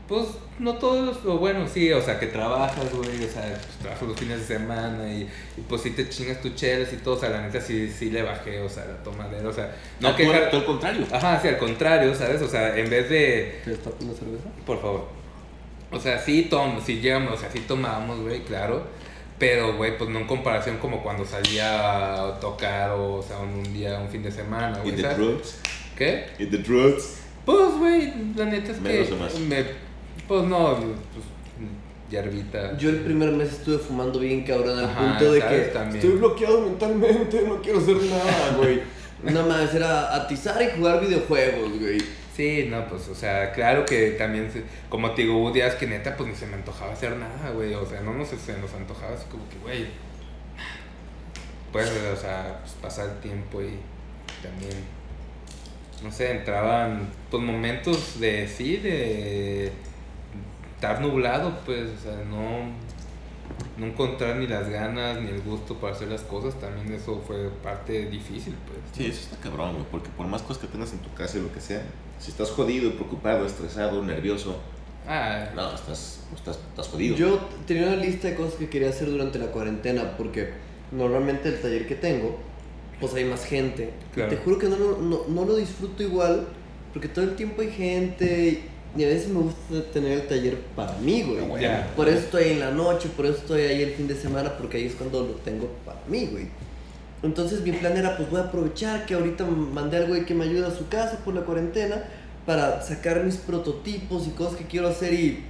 [0.06, 0.26] pues,
[0.60, 4.06] no todos los, o bueno, sí, o sea, que trabajas, güey, o sea, pues, trabajas
[4.06, 7.20] los fines de semana y, y, pues sí te chingas tus chelas y todo, o
[7.22, 10.26] sea, la neta sí, sí le bajé, o sea, la tomadera, o sea, no que...
[10.26, 11.06] todo, todo el contrario.
[11.14, 12.42] Ajá, sí, al contrario, ¿sabes?
[12.42, 13.62] O sea, en vez de...
[13.64, 14.50] ¿Te está pidiendo cerveza?
[14.66, 15.08] Por favor.
[15.90, 18.84] O sea, sí, tom, sí llegamos, o sea, sí tomábamos, güey, claro.
[19.40, 23.64] Pero, güey, pues no en comparación como cuando salía a tocar o, o sea, un,
[23.74, 24.96] día, un fin de semana, Y güey.
[24.96, 25.18] the ¿sabes?
[25.18, 25.58] drugs.
[25.98, 26.26] ¿Qué?
[26.40, 27.16] Y the drugs.
[27.46, 29.36] Pues, güey, la neta es Menos que o más.
[29.40, 29.66] me...
[30.28, 31.26] Pues no, pues,
[32.10, 32.78] yerbita.
[32.78, 35.98] Yo el primer mes estuve fumando bien cabrón al Ajá, punto de que También.
[35.98, 38.82] estoy bloqueado mentalmente, no quiero hacer nada, güey.
[39.24, 41.98] Nada más era atizar y jugar videojuegos, güey.
[42.36, 44.50] Sí, no, pues, o sea, claro que también,
[44.90, 47.76] como te digo, hubo días que neta, pues ni se me antojaba hacer nada, güey.
[47.76, 49.86] O sea, no nos, se nos antojaba así como que, güey,
[51.72, 53.78] pues, o sea, pues, pasar el tiempo y
[54.42, 54.74] también,
[56.04, 59.72] no sé, entraban, pues, momentos de, sí, de
[60.74, 62.72] estar nublado, pues, o sea, no,
[63.78, 67.50] no encontrar ni las ganas ni el gusto para hacer las cosas, también eso fue
[67.62, 68.80] parte difícil, pues.
[68.92, 71.42] Sí, eso está cabrón, güey, porque por más cosas que tengas en tu casa y
[71.42, 71.84] lo que sea,
[72.24, 74.56] si estás jodido, preocupado, estresado, nervioso,
[75.06, 77.18] Ah, no, estás, estás, estás jodido.
[77.18, 80.52] Yo tenía una lista de cosas que quería hacer durante la cuarentena porque
[80.94, 82.38] normalmente el taller que tengo,
[83.02, 83.90] pues hay más gente.
[84.12, 84.30] Y Claro.
[84.30, 86.48] te juro que no, lo- no, no lo disfruto igual
[86.94, 88.64] porque todo el tiempo hay gente
[88.96, 91.40] y a veces me gusta tener el taller para mí, güey.
[91.56, 91.60] Ah.
[91.60, 91.94] Ya.
[91.98, 94.78] Por eso estoy en la noche, por eso estoy ahí el fin de semana porque
[94.78, 96.48] ahí es cuando lo tengo para mí, güey.
[97.24, 100.44] Entonces mi plan era, pues voy a aprovechar que ahorita mandé al güey que me
[100.46, 102.04] ayuda a su casa por la cuarentena
[102.46, 105.44] para sacar mis prototipos y cosas que quiero hacer y...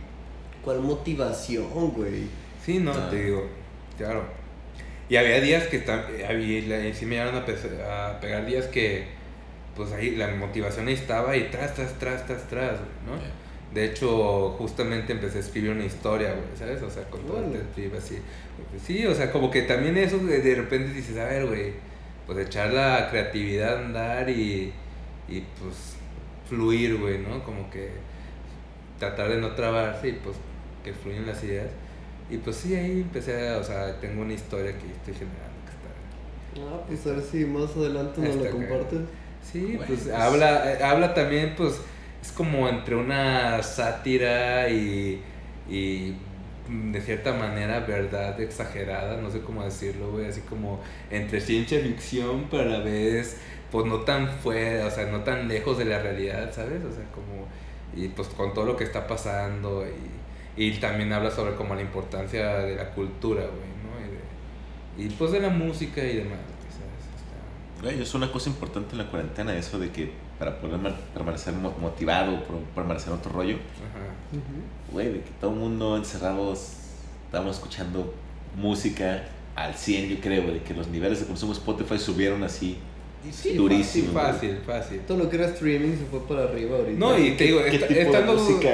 [0.63, 2.27] ¿Cuál motivación, güey?
[2.65, 3.09] Sí, no, Ah.
[3.09, 3.49] te digo,
[3.97, 4.23] claro.
[5.09, 9.07] Y había días que tam- había, sí me llegaron a, pes- a pegar días que,
[9.75, 13.42] pues ahí la motivación ahí estaba y tras, tras, tras, tras, tras, güey, ¿no?
[13.73, 16.81] De hecho, justamente empecé a escribir una historia, güey, ¿sabes?
[16.83, 18.19] O sea, con todo el trip así.
[18.85, 21.73] Sí, o sea, como que también eso de, de repente dices, a ver, güey,
[22.27, 24.71] pues echar la creatividad a andar y,
[25.27, 25.95] y pues
[26.47, 27.43] fluir, güey, ¿no?
[27.43, 27.89] Como que
[28.99, 30.35] tratar de no trabarse y pues
[30.83, 31.69] que fluyan las ideas.
[32.29, 36.61] Y pues sí, ahí empecé, a, o sea, tengo una historia que estoy generando que
[36.61, 36.69] está...
[36.75, 38.99] Ah, pues a ver si más adelante nos la compartes.
[39.51, 41.81] Sí, Bueno, pues, pues- habla, eh, habla también, pues,
[42.23, 45.23] es como entre una sátira y,
[45.69, 46.15] y
[46.69, 50.81] mm, de cierta manera verdad exagerada, no sé cómo decirlo, güey, así como
[51.11, 55.47] entre ciencia ficción, pero a la vez, pues no tan fuera, o sea, no tan
[55.49, 56.83] lejos de la realidad, ¿sabes?
[56.85, 57.47] O sea, como,
[57.93, 60.23] y pues con todo lo que está pasando y,
[60.69, 63.99] y también habla sobre como la importancia de la cultura, güey, ¿no?
[63.99, 67.99] Y, de- y pues de la música y demás, ¿sabes?
[67.99, 71.73] Es una cosa importante en la cuarentena, eso de que para poder ma- permanecer mo-
[71.79, 74.41] motivado, por permanecer en otro rollo, Ajá.
[74.91, 76.71] güey, de que todo el mundo encerrados,
[77.25, 78.13] estábamos escuchando
[78.57, 79.23] música
[79.55, 82.77] al 100, yo creo, de que los niveles de consumo de Spotify subieron así.
[83.31, 84.99] Sí, Durísimo, Fácil, fácil.
[85.07, 86.99] Todo lo que era streaming se fue para arriba ahorita.
[86.99, 88.35] No, y te digo, ¿Qué esta- tipo estando...
[88.35, 88.69] de música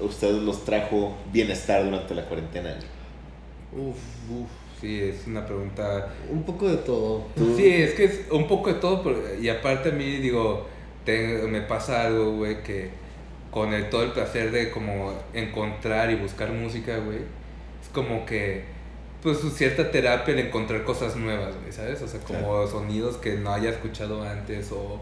[0.00, 2.76] a ustedes los trajo bienestar durante la cuarentena?
[3.72, 3.96] Uf,
[4.30, 4.48] Uf,
[4.82, 6.12] sí, es una pregunta...
[6.30, 7.24] un poco de todo.
[7.34, 7.54] ¿Tú?
[7.56, 10.66] Sí, es que es un poco de todo, pero- y aparte a mí, digo,
[11.04, 12.90] te- me pasa algo, güey, que
[13.50, 18.64] con el, todo el placer de como encontrar y buscar música, güey, es como que,
[19.22, 22.02] pues, cierta terapia el encontrar cosas nuevas, güey, ¿sabes?
[22.02, 22.66] O sea, como Claro.
[22.68, 25.00] sonidos que no haya escuchado antes o...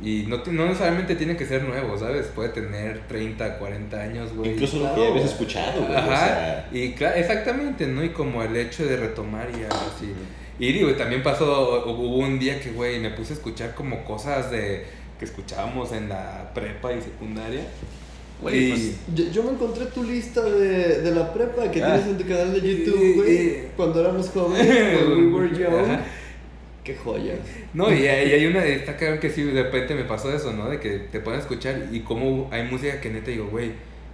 [0.00, 2.26] Y no, no necesariamente tiene que ser nuevo, ¿sabes?
[2.28, 4.52] Puede tener 30, 40 años, güey.
[4.52, 5.10] Incluso lo que claro.
[5.12, 5.96] habías escuchado, güey.
[5.96, 8.04] Ajá, O sea, y claro, exactamente, ¿no?
[8.04, 10.12] Y como el hecho de retomar y algo así.
[10.60, 14.52] Y digo, también pasó, hubo un día que, güey, me puse a escuchar como cosas
[14.52, 14.86] de
[15.18, 17.62] que escuchábamos en la prepa y secundaria.
[18.40, 21.94] güey, y- pues, Yo, yo me encontré tu lista de, de la prepa que Ah.
[21.96, 23.36] tienes en tu canal de YouTube, güey.
[23.36, 24.68] y- Cuando éramos jóvenes,
[25.08, 25.74] we were young.
[25.90, 26.00] Ajá.
[26.84, 27.38] Qué joyas.
[27.74, 30.52] No, y hay, y hay una, está claro que sí, de repente me pasó eso,
[30.52, 30.70] ¿no?
[30.70, 33.72] De que te a escuchar y como hay música que neta digo, güey,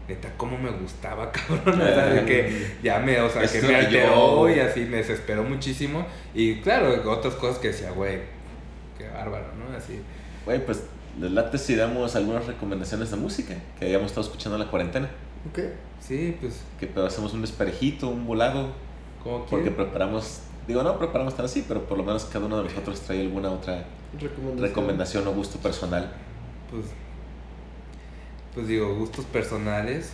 [0.08, 1.80] neta, cómo me gustaba, cabrón.
[1.80, 4.96] O sea, de que ya me, o sea, que me yo- alteró y así me
[4.96, 6.04] desesperó muchísimo.
[6.34, 8.18] Y claro, otras cosas que decía, güey,
[8.98, 9.76] qué bárbaro, ¿no?
[9.76, 10.00] Así.
[10.46, 10.82] güey, pues
[11.20, 15.08] les late si damos algunas recomendaciones de música que hayamos estado escuchando en la cuarentena.
[15.50, 15.60] Ok.
[16.00, 18.68] Sí, pues, Que pero hacemos un desparejito, un volado,
[19.22, 19.70] como porque que.
[19.70, 23.20] preparamos, digo, no preparamos tan así, pero por lo menos cada uno de nosotros trae
[23.20, 23.84] alguna otra
[24.18, 24.62] Recomendación.
[24.62, 26.10] recomendación o gusto personal.
[26.70, 26.86] Pues,
[28.54, 30.12] pues digo, gustos personales,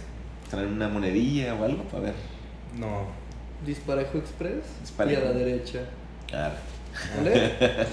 [0.48, 2.14] Traer una monedilla o algo para ver.
[2.78, 3.06] no.
[3.64, 4.64] Disparejo Express.
[4.80, 5.20] Disparejo.
[5.20, 5.80] Y a la derecha.
[6.26, 6.54] Claro.
[7.18, 7.52] ¿Vale?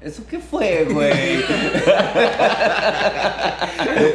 [0.00, 1.38] ¿Eso qué fue, güey?
[1.38, 1.44] No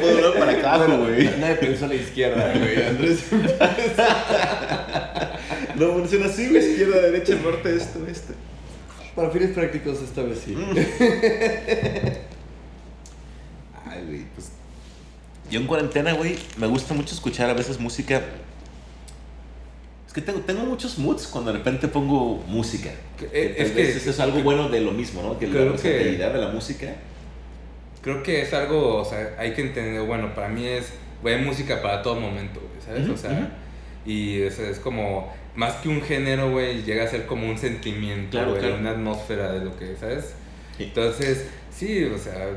[0.02, 1.26] puedo ver para acá, güey.
[1.40, 2.86] Nadie pensó a la izquierda, güey.
[2.86, 3.26] Andrés.
[5.76, 6.72] No funciona así, güey.
[6.72, 8.34] Izquierda, derecha, norte, esto, esto.
[9.16, 10.56] Para fines prácticos, esta vez sí.
[13.86, 14.52] Ay, güey, pues.
[15.50, 18.22] Yo en cuarentena, güey, me gusta mucho escuchar a veces música.
[20.10, 22.90] Es que tengo, tengo muchos moods cuando de repente pongo música.
[23.16, 25.38] Que- eh, es que- eso es algo bueno de lo mismo, ¿no?
[25.38, 26.96] Que la creo que- versatilidad de la música.
[28.02, 30.88] Creo que es algo, o sea, hay que entender, bueno, para mí es,
[31.22, 33.04] güey, hay música para todo momento, güey, ¿sabes?
[33.04, 33.52] Ujú, o sea,
[34.04, 37.60] y o sea, es como, más que un género, güey, llega a ser como un
[37.60, 38.78] sentimiento, Claro, güey, claro.
[38.78, 40.34] una atmósfera de lo que, ¿sabes?
[40.78, 40.86] Sí.
[40.86, 42.48] Entonces, sí, o sea,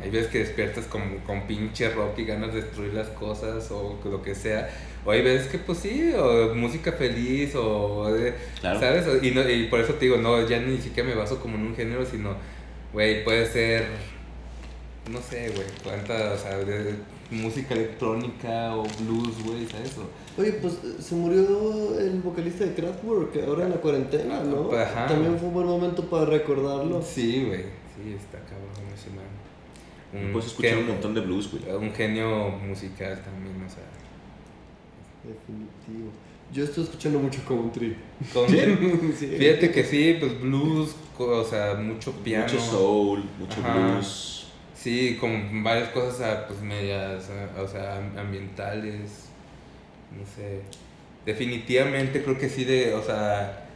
[0.00, 3.98] hay veces que despiertas con, con pinche rock y ganas de destruir las cosas o
[4.04, 4.68] lo que sea.
[5.04, 8.80] O hay veces que, pues sí, o música feliz o, de- Claro.
[8.80, 9.06] ¿sabes?
[9.24, 11.62] Y, no, y por eso te digo, no, ya ni siquiera me baso como en
[11.68, 12.34] un género, sino,
[12.92, 13.86] güey, puede ser,
[15.10, 16.94] no sé, güey, cuántas, o sea, de-
[17.30, 19.96] música electrónica o blues, güey, ¿sabes?
[19.98, 24.72] O- Oye, pues eh, se murió el vocalista de Kraftwerk ahora en la cuarentena, ¿no?
[24.72, 25.06] Ajá.
[25.06, 27.00] También fue un buen momento para recordarlo.
[27.02, 27.62] Sí, güey,
[27.94, 29.26] sí, está cabrón ese man.
[30.26, 31.62] Un Puedes escuchar un montón de blues, güey.
[31.76, 33.84] Un genio musical también, o sea.
[35.24, 36.10] Definitivo.
[36.52, 37.96] Yo estoy escuchando mucho country.
[38.32, 38.48] Con-
[39.18, 39.26] Sí.
[39.38, 42.44] Fíjate que sí, pues blues, o sea, mucho piano.
[42.44, 43.74] Mucho soul, mucho Ajá.
[43.92, 44.46] blues.
[44.74, 49.26] Sí, con varias cosas, ah, pues medias, ah, o sea, am- ambientales,
[50.18, 50.62] no sé.
[51.26, 53.66] Definitivamente creo que sí, de, o sea,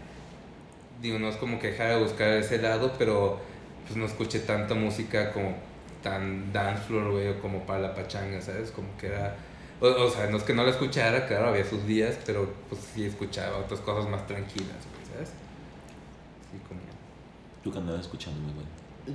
[1.02, 3.38] digo, no es como que dejar de buscar ese lado, pero
[3.86, 5.54] pues no escuché tanta música como
[6.02, 8.70] tan dance floor, güey, o como para la pachanga, ¿sabes?
[8.70, 9.36] Como que era,
[9.80, 12.80] o, o sea, no es que no la escuchara, claro, había sus días, pero pues
[12.94, 15.28] sí escuchaba otras cosas más tranquilas, güey, ¿sabes?
[16.50, 16.80] Sí, como...
[17.62, 18.68] Tú que andabas escuchando muy bueno.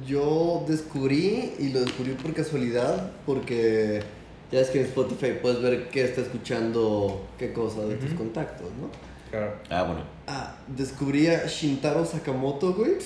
[0.05, 4.03] Yo descubrí, y lo descubrí por casualidad, porque
[4.51, 8.67] ya es que en Spotify puedes ver qué está escuchando qué cosa de tus contactos,
[8.79, 8.89] ¿no?
[9.29, 9.53] Claro.
[9.69, 10.03] Ah, bueno.
[10.27, 12.97] Ah, descubrí a Shintaro Sakamoto, güey.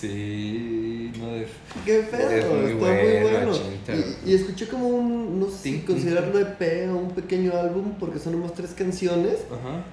[0.00, 1.48] Sí, no es...
[1.84, 3.52] Qué pedo, Es muy está bueno, muy bueno.
[4.26, 8.18] Y, y escuché como un, no sé si considerarlo EP o un pequeño álbum, porque
[8.18, 9.38] son nomás tres canciones.
[9.50, 9.84] Ajá.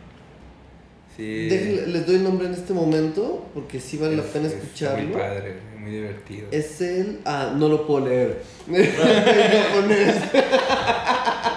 [1.15, 1.47] Sí.
[1.49, 4.53] Déjenle- les doy el nombre en este momento, porque sí vale la Es- pena es
[4.55, 5.07] escucharlo.
[5.07, 6.47] Muy padre, muy divertido.
[6.51, 7.19] Es el.
[7.23, 8.41] Ah, no lo puedo leer.
[8.67, 10.15] japonés.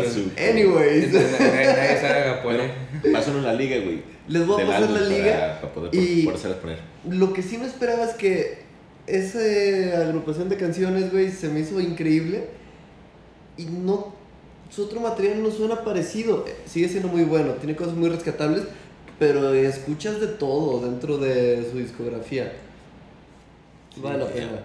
[0.00, 0.32] Azul.
[0.38, 1.12] Anyways.
[1.12, 2.70] Nadie sabe japonés.
[3.12, 4.02] Pásanos la liga, güey.
[4.28, 5.58] Les voy a pasar la liga.
[5.60, 6.78] Para, poder y- por, por poner.
[7.08, 8.62] Lo que sí no esperaba es que
[9.06, 9.38] esa
[10.02, 12.44] agrupación de canciones, güey, se me hizo increíble.
[13.56, 14.14] Y no.
[14.70, 16.44] Su otro material no suena parecido.
[16.48, 18.62] Eh, Sigue siendo muy bueno, tiene cosas muy rescatables.
[19.18, 22.52] Pero escuchas de todo dentro de su discografía.
[23.96, 24.64] Vale la pena.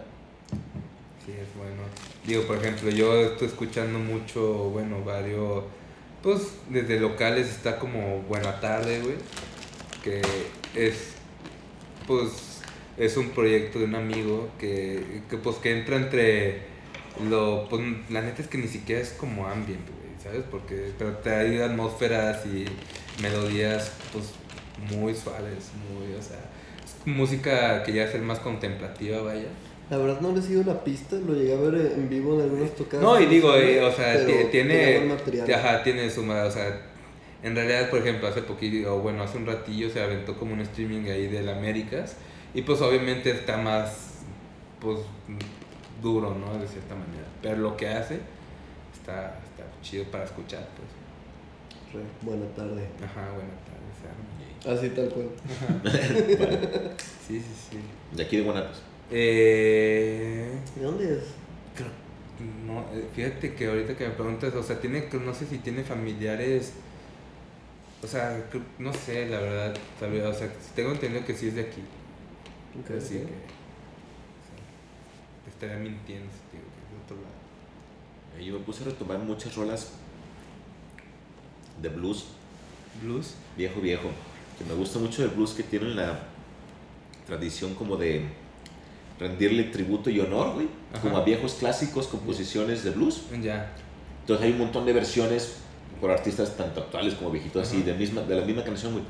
[1.27, 1.81] Sí, es bueno.
[2.25, 5.65] Digo, por ejemplo, yo estoy escuchando mucho, bueno, varios.
[6.23, 9.15] Pues desde locales está como Buena Tarde, güey.
[10.03, 10.21] Que
[10.73, 11.15] es.
[12.07, 12.61] Pues.
[12.97, 16.61] Es un proyecto de un amigo que, que pues que entra entre
[17.29, 20.43] lo pues la neta es que ni siquiera es como ambient, güey, ¿sabes?
[20.49, 22.65] Porque pero te hay atmósferas y
[23.21, 24.31] melodías pues
[24.91, 26.39] muy suaves, muy, o sea,
[26.83, 29.49] es música que ya es más contemplativa, vaya.
[29.89, 32.75] La verdad no le sigo la pista, lo llegué a ver en vivo en algunas
[32.75, 33.03] tocadas.
[33.03, 35.53] No, y digo, eh, o sea, tiene, material.
[35.53, 36.81] ajá, tiene su, o sea,
[37.41, 40.61] en realidad, por ejemplo, hace poquito, o bueno, hace un ratillo se aventó como un
[40.61, 42.17] streaming ahí del Américas,
[42.53, 44.23] y pues obviamente está más,
[44.81, 44.99] pues,
[46.01, 46.57] duro, ¿no?
[46.59, 48.19] De cierta manera, pero lo que hace
[48.93, 51.93] está, está chido para escuchar, pues.
[51.93, 52.85] Re, Buena tarde.
[53.01, 53.77] Ajá, buena tarde.
[54.65, 55.29] Así tal cual.
[57.27, 57.77] Sí, sí, sí.
[58.15, 58.81] De aquí de Guanatos.
[59.09, 60.51] Eh...
[60.75, 61.23] ¿De dónde es?
[61.75, 61.89] Creo,
[62.65, 65.83] no, eh, fíjate que ahorita que me preguntas, o sea, tiene, no sé si tiene
[65.83, 66.73] familiares,
[68.03, 71.55] o sea, creo- no sé, la verdad, sabía, o sea, tengo entendido que sí es
[71.55, 71.81] de aquí,
[72.87, 73.33] pero sí que, o sea,
[75.45, 77.35] te estaría mintiendo digo que es de otro lado.
[78.39, 79.93] Eh, Yo me puse a retomar muchas rolas
[81.81, 82.25] de blues,
[83.01, 83.35] Blues.
[83.55, 84.09] viejo, viejo.
[84.57, 86.19] Que me gusta mucho el blues que tienen la
[87.27, 88.25] tradición como de
[89.19, 90.67] rendirle tributo y honor, güey.
[91.01, 93.23] Como a viejos clásicos, composiciones de blues.
[93.41, 93.73] Ya,
[94.21, 95.57] Entonces hay un montón de versiones
[96.01, 99.03] por artistas tanto actuales como viejitos, así, de, misma, de la misma canción, güey.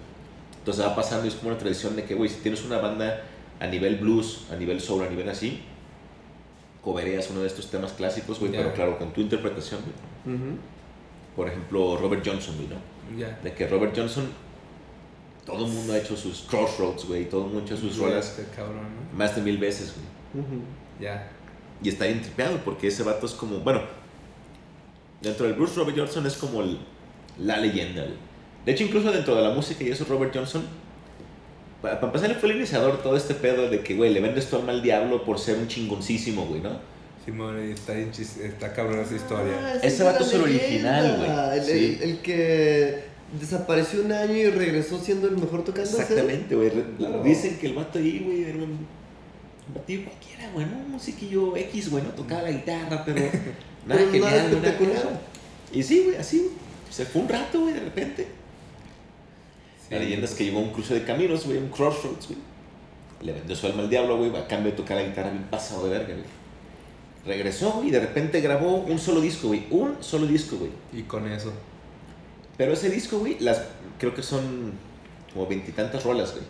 [0.59, 3.23] Entonces va pasando y es como una tradición de que, güey, si tienes una banda
[3.59, 5.61] a nivel blues, a nivel soul, a nivel así,
[6.83, 8.59] covereas uno de estos temas clásicos, güey, Ya.
[8.59, 10.35] pero claro, con tu interpretación, güey.
[10.35, 10.57] Ujú.
[11.35, 13.17] Por ejemplo, Robert Johnson, güey, ¿no?
[13.19, 13.39] ya.
[13.43, 14.27] De que Robert Johnson,
[15.47, 18.27] todo el mundo ha hecho sus crossroads, güey, todo el mundo ha hecho sus rolas
[18.37, 19.17] Este cabrón, ¿no?
[19.17, 19.93] más de mil veces,
[20.33, 20.45] güey.
[20.99, 21.31] Ya,
[21.81, 23.81] Y está bien tripeado porque ese vato es como, bueno,
[25.21, 26.77] dentro del Bruce Robert Johnson es como el-
[27.39, 28.15] la leyenda, güey.
[28.65, 30.63] De hecho, incluso dentro de la música y eso, Robert Johnson,
[31.81, 34.49] para, para empezar, fue el iniciador de todo este pedo de que, güey, le vendes
[34.49, 36.71] tu alma al diablo por ser un chingoncísimo, güey, ¿no?
[37.23, 39.53] Simón, está, bien chis- está cabrón esa historia.
[39.61, 41.57] Ah, Ese es vato es el original, güey.
[41.59, 41.97] El, Sí.
[42.01, 43.03] el- el que
[43.39, 45.89] desapareció un año y regresó siendo el mejor tocando.
[45.89, 46.71] Exactamente, güey.
[46.97, 47.23] Claro.
[47.23, 48.85] Dicen que el vato ahí, güey, era un,
[49.73, 50.77] batillo cualquiera, güey, ¿no?
[50.77, 52.09] Un musiquillo X, güey, ¿no?
[52.11, 53.19] Tocaba la guitarra, pero
[53.85, 55.21] nada Pero genial, nada espectacular.
[55.73, 56.51] Y sí, güey, así, güey.
[56.89, 58.27] Se fue un rato, güey, de repente.
[59.89, 62.39] La Sí, leyenda es que llegó a un cruce de caminos, güey, un crossroads, güey.
[63.21, 65.85] Le vendió su alma al diablo, güey, a cambio de tocar la guitarra bien pasado
[65.85, 66.25] de verga, güey.
[67.25, 69.65] Regresó, y de repente grabó un solo disco, güey.
[69.69, 70.71] Un solo disco, güey.
[70.93, 71.51] Y con eso.
[72.57, 73.61] Pero ese disco, güey, las,
[73.99, 74.73] creo que son
[75.33, 76.43] como veintitantas rolas, güey.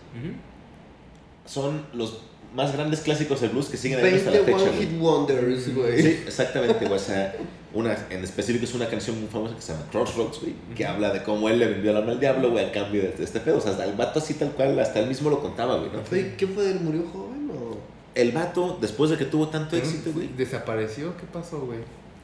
[1.45, 2.21] Son los
[2.55, 4.69] más grandes clásicos del blues que siguen ahí hasta la 20 fecha.
[4.69, 4.77] One.
[4.79, 6.01] Hit Wonders, güey.
[6.01, 6.97] Sí, exactamente, güey.
[6.97, 7.35] O sea,
[7.73, 11.11] una, en específico es una canción muy famosa que se llama Crossroads, güey, que habla
[11.11, 13.57] de cómo él le vendió el alma al diablo, güey, al cambio de, este pedo.
[13.57, 16.03] O sea, hasta el vato así tal cual, hasta él mismo lo contaba, güey, ¿no?
[16.03, 16.71] ¿Qué fue?
[16.71, 17.77] ¿Él murió joven o...?
[18.15, 21.15] El vato, después de que tuvo tanto éxito, güey, ¿Desapareció?
[21.17, 21.79] ¿Qué pasó, güey?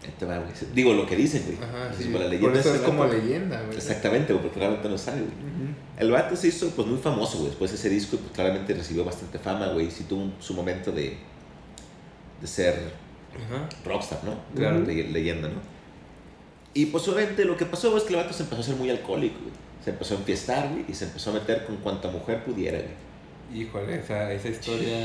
[0.07, 0.51] Ahí te va, güey.
[0.73, 1.57] Digo, lo que dicen, güey.
[1.57, 2.05] Ajá, sí.
[2.05, 3.77] por la Por leyenda eso de es ese como vato- leyenda, güey.
[3.77, 5.31] Exactamente, güey, porque realmente no sabe, güey.
[5.31, 5.73] Ujú.
[5.99, 7.49] El vato se hizo pues muy famoso, güey.
[7.49, 9.89] Después de ese disco, pues claramente recibió bastante fama, güey.
[9.91, 11.17] Sí tuvo un- su momento de,
[12.41, 12.91] de ser
[13.85, 14.35] rockstar, ¿no?
[14.55, 14.79] Claro.
[14.81, 15.55] Le- leyenda, ¿no?
[16.73, 18.89] Y pues obviamente lo que pasó es que el vato se empezó a ser muy
[18.89, 19.53] alcohólico, güey.
[19.83, 23.61] Se empezó a enfiestar, güey, y se empezó a meter con cuanta mujer pudiera, güey.
[23.63, 24.97] Híjole, esa, esa historia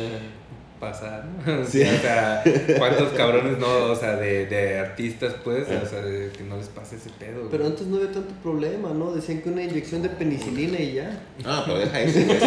[0.80, 1.64] pasa, ¿no?
[1.66, 1.82] Sí.
[1.82, 2.42] O sea,
[2.78, 6.68] ¿cuántos cabrones no, o sea, de, de artistas, pues, o sea, de que no les
[6.68, 7.38] pase ese pedo?
[7.40, 7.50] güey?
[7.50, 9.12] Pero antes no había tanto problema, ¿no?
[9.12, 11.20] Decían que una inyección de penicilina y ya.
[11.44, 12.38] Ah, pero deja eso, güey.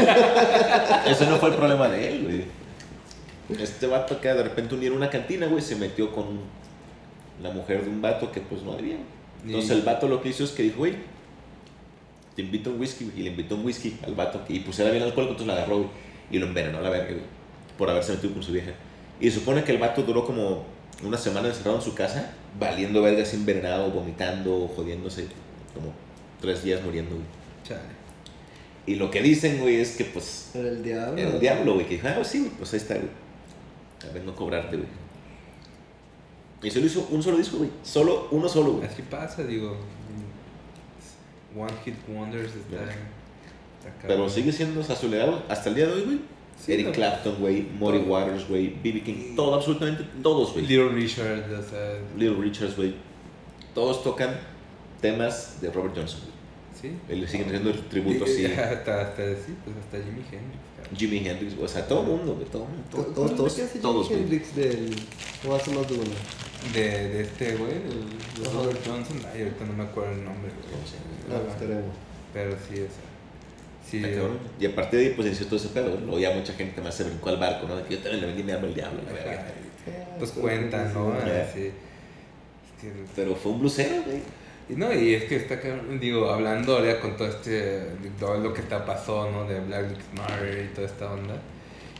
[1.12, 3.62] Ese no fue el problema de él, güey.
[3.62, 6.40] Este vato que de repente unieron una cantina, güey, se metió con
[7.44, 8.98] la mujer de un vato que pues no debía.
[9.46, 10.94] Entonces Y- el vato lo que hizo es que dijo, güey,
[12.36, 13.20] te invito a un whisky, güey.
[13.20, 14.42] Y le invitó un whisky al vato.
[14.48, 15.90] Y pues era bien alcohólico, entonces la agarró, güey.
[16.32, 17.41] Y lo envenenó a la verga, güey.
[17.78, 18.72] Por haberse metido con su vieja.
[19.20, 20.66] Y se supone que el vato duró como
[21.04, 25.28] una semana encerrado en su casa, valiendo verga así envenenado, vomitando, jodiéndose.
[25.74, 25.94] Como
[26.40, 27.28] tres días muriendo, güey.
[27.64, 28.02] Chale.
[28.86, 31.22] Y lo que dicen, güey, es que pues Era el diablo.
[31.22, 33.10] el diablo, güey, que dijo, ah, pues sí, güey, pues ahí está, güey.
[34.04, 34.90] Ya vengo a cobrarte, güey.
[36.64, 37.70] Y solo hizo un solo disco, güey.
[37.84, 38.88] Solo, uno solo, güey.
[38.88, 39.78] Así pasa, digo.
[41.56, 42.84] One Hit Wonders está.
[42.84, 46.20] Está Pero sigue siendo, o sea, su legado hasta el día de hoy, güey.
[46.64, 46.91] Sí, Eric no.
[46.91, 48.09] Clapton, güey, Muddy Todo.
[48.12, 49.01] Waters, güey, B.B.
[49.03, 50.68] King, todo, absolutamente todos, güey.
[50.68, 51.97] Little Richard, o sea.
[52.16, 52.93] Little Richards, güey.
[53.74, 54.38] Todos tocan
[55.01, 56.32] temas de Robert Johnson, güey.
[57.09, 57.16] Sí.
[57.16, 58.45] Le siguen haciendo tributo así.
[58.57, 60.97] Hasta, hasta, sí, pues hasta Jimi Hendrix.
[60.97, 62.84] Jimi Hendrix, o sea, todo el mundo, güey, todo el mundo.
[62.91, 64.34] ¿Cómo- Todos, cómo todos, que hace todos, Jimi güey.
[64.34, 64.95] Hendrix del...
[65.47, 66.03] o hace más de uno?
[66.74, 68.53] De, de este güey, el-.
[68.53, 69.18] Robert Johnson.
[69.34, 71.39] Ay, ahorita no me acuerdo el nombre, güey.
[71.39, 71.95] No buscaremos.
[72.34, 73.11] Pero sí, o sea.
[73.90, 74.02] Sí.
[74.60, 75.98] Y a partir de ahí, pues inició todo ese pedo.
[76.00, 77.76] Luego ya mucha gente más se brincó al barco, ¿no?
[77.78, 79.46] De que yo también le vendí mi alma al diablo, la verga.
[80.18, 81.14] pues cuentan, ¿no?
[81.54, 81.62] Sí.
[81.68, 84.20] Es que- Pero fue un blusero, güey.
[84.70, 85.58] Y no, y es que está
[86.00, 87.82] digo, hablando ahora con todo este,
[88.20, 89.46] todo lo que está pasó, ¿no?
[89.46, 91.36] De Black Lives Matter y toda esta onda.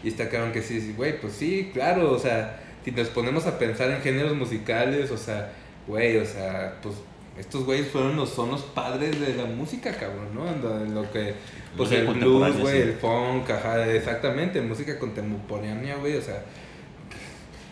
[0.04, 3.46] Y está cabrón que sí, sí, güey, pues sí, claro, o sea, si nos ponemos
[3.46, 5.52] a pensar en géneros musicales, o sea,
[5.88, 6.96] güey, o sea, pues
[7.40, 10.48] estos güeyes fueron los, son los padres de la música, cabrón, ¿no?
[10.48, 11.34] En lo- en lo que,
[11.78, 12.82] pues Música el blues, güey, sí.
[12.82, 16.44] el funk, ajá, exactamente, música contemporánea, güey, o sea,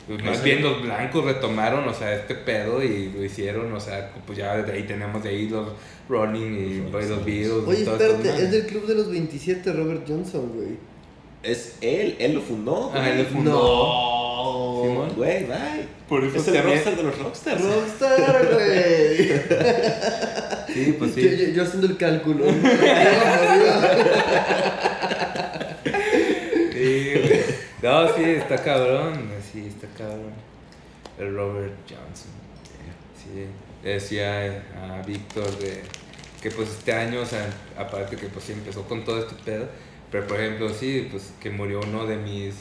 [0.08, 0.44] pues, más Sí.
[0.46, 4.58] bien los blancos retomaron, o sea, este pedo y lo hicieron, o sea, pues ya
[4.58, 5.70] de ahí tenemos de ahí los
[6.08, 7.48] Rolling y Los pues, los Beatles.
[7.48, 8.36] y Oye, todo esto, espérate, ¿no?
[8.38, 10.78] es del club de los 27, Robert Johnson, güey.
[11.44, 12.92] Es él, él lo fundó.
[12.94, 13.52] Ah, él lo fundó.
[13.52, 15.14] No.
[15.16, 15.99] Güey, bye.
[16.10, 17.62] Por eso Es el también- rockstar de los rockstars.
[17.64, 19.28] Rockstar, güey.
[20.74, 21.38] Sí, pues Yo, sí.
[21.38, 22.46] yo- yo haciendo el cálculo.
[26.74, 27.42] Sí, güey.
[27.82, 29.30] No, sí, está cabrón.
[29.52, 30.34] Sí, está cabrón.
[31.18, 32.32] El Robert Johnson.
[33.18, 33.46] Sí,
[33.84, 35.82] decía a Víctor de
[36.42, 37.46] que pues este año, o sea,
[37.78, 39.68] aparte que pues sí empezó con todo este pedo,
[40.10, 42.56] pero por ejemplo, sí, pues que murió uno de mis,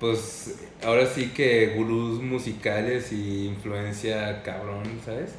[0.00, 5.34] pues ahora sí que gurús musicales y influencia cabrón, ¿sabes?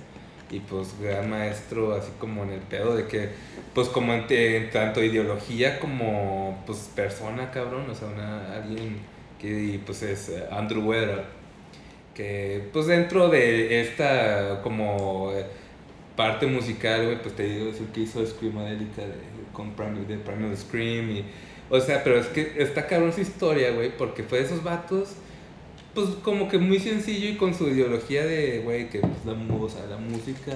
[0.50, 3.30] Y pues gran maestro, así como en el pedo de que,
[3.74, 8.98] pues como en, tanto ideología como pues persona, cabrón, o sea, una, alguien
[9.40, 11.26] que pues es eh, Andrew Weather,
[12.16, 15.46] que pues dentro de esta como eh,
[16.16, 19.14] parte musical, güey, pues te digo, es el que hizo Screamadelica de,
[19.54, 21.26] con Primal, de Primal Scream y,
[21.70, 25.10] o sea, pero es que está cabrón su historia, güey, porque fue de esos vatos,
[25.94, 29.70] pues como que muy sencillo y con su ideología de, güey, que pues, la, o
[29.70, 30.54] sea, la música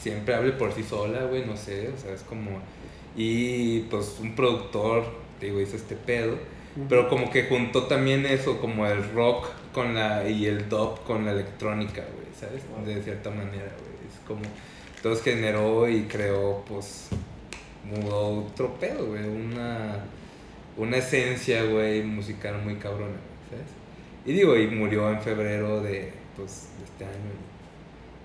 [0.00, 2.60] siempre hable por sí sola, güey, no sé, o sea, es como,
[3.16, 5.04] y pues un productor,
[5.40, 6.36] te digo, hizo este pedo,
[6.88, 11.24] pero como que juntó también eso, como el rock con la, y el dub con
[11.24, 12.62] la electrónica, güey, ¿sabes?
[12.86, 14.42] De cierta manera, güey, es como,
[14.96, 17.08] entonces generó y creó, pues,
[17.92, 20.04] un otro pedo, güey, una,
[20.76, 23.16] una esencia, güey, musical muy cabrona,
[23.50, 23.66] ¿sabes?
[24.26, 27.32] Y digo, y murió en febrero de, pues, de este año.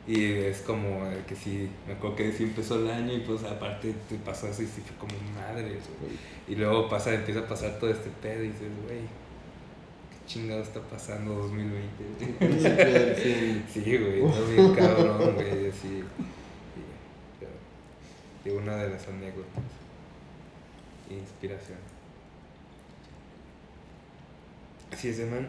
[0.07, 3.43] Y es como eh, que sí, me acuerdo que sí empezó el año y pues
[3.43, 6.18] aparte te pasó eso y sí fue como madre, güey.
[6.47, 10.82] Y luego pasa, empieza a pasar todo este pedo y dices, güey, ¿qué chingado está
[10.82, 12.03] pasando 2020?
[12.18, 13.64] güey?" Principio del fin.
[13.72, 16.03] Sí, güey, está bien cabrón, güey, así.
[18.45, 19.63] Y una de las anécdotas.
[21.09, 21.77] Inspiración.
[24.97, 25.47] sí, ese man,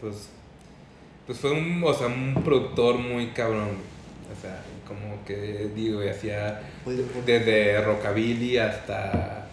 [0.00, 0.28] pues,
[1.26, 3.70] pues fue un, o sea, un productor muy cabrón.
[4.30, 6.62] O sea, como que digo, y hacía
[7.26, 9.48] desde rockabilly hasta,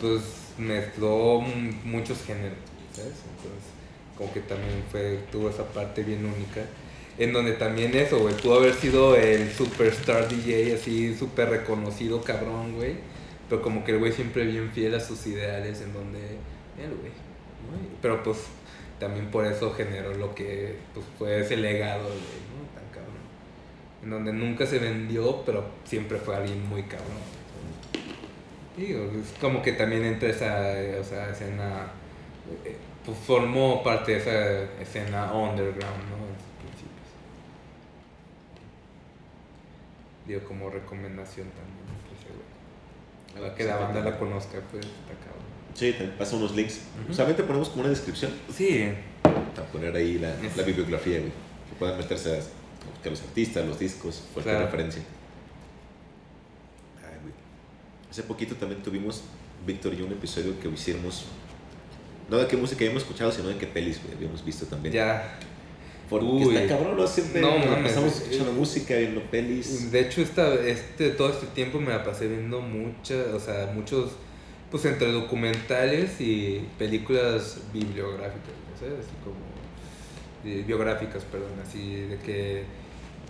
[0.00, 0.22] pues,
[0.58, 1.40] mezcló
[1.84, 2.58] muchos géneros,
[2.92, 3.12] ¿sabes?
[3.36, 3.64] Entonces,
[4.16, 6.62] como que también fue, tuvo esa parte bien única.
[7.18, 12.74] En donde también eso, güey, pudo haber sido el superstar DJ, así súper reconocido, cabrón,
[12.74, 12.96] güey.
[13.48, 17.12] Pero como que el güey siempre bien fiel a sus ideales, en donde, el güey,
[17.70, 17.98] ¿no?
[18.02, 18.38] Pero pues
[18.98, 22.74] también por eso generó lo que pues, fue ese legado, güey, ¿no?
[22.74, 23.16] Tan cabrón.
[24.02, 27.44] En donde nunca se vendió, pero siempre fue alguien muy cabrón.
[28.76, 31.92] Digo, es como que también entre esa o sea, escena,
[32.64, 36.16] eh, pues formó parte de esa escena underground, ¿no?
[36.16, 37.08] En sus principios.
[40.26, 43.42] Digo, como recomendación también, pues, güey.
[43.42, 45.44] Para que la banda la conozca, pues está cabrón.
[45.74, 46.80] Sí, te pasa unos links.
[47.02, 47.12] Ujú.
[47.12, 51.30] Usualmente ponemos como una descripción Sí, para poner ahí la, la bibliografía, güey.
[51.68, 52.40] Que puedan meterse a
[52.84, 54.70] a buscar los artistas, los discos, cualquier Claro.
[54.70, 55.02] referencia.
[57.02, 57.32] Ay, güey.
[58.10, 59.22] Hace poquito también tuvimos,
[59.66, 61.24] Víctor y yo, un episodio que hicimos.
[62.28, 64.94] No de qué música habíamos escuchado, sino de qué pelis, güey, habíamos visto también.
[64.94, 65.38] ya.
[66.08, 66.56] Porque Uy.
[66.56, 67.06] está cabrón, ¿no?
[67.06, 69.90] Siempre No, mames, pasamos eh, escuchando música, viendo pelis.
[69.90, 74.12] De hecho, esta, este, todo este tiempo me la pasé viendo muchas, o sea, muchos,
[74.70, 79.00] pues entre documentales y películas bibliográficas, ¿no ¿sabes?
[79.00, 79.36] Así como,
[80.44, 82.64] eh, biográficas, perdón, así de que,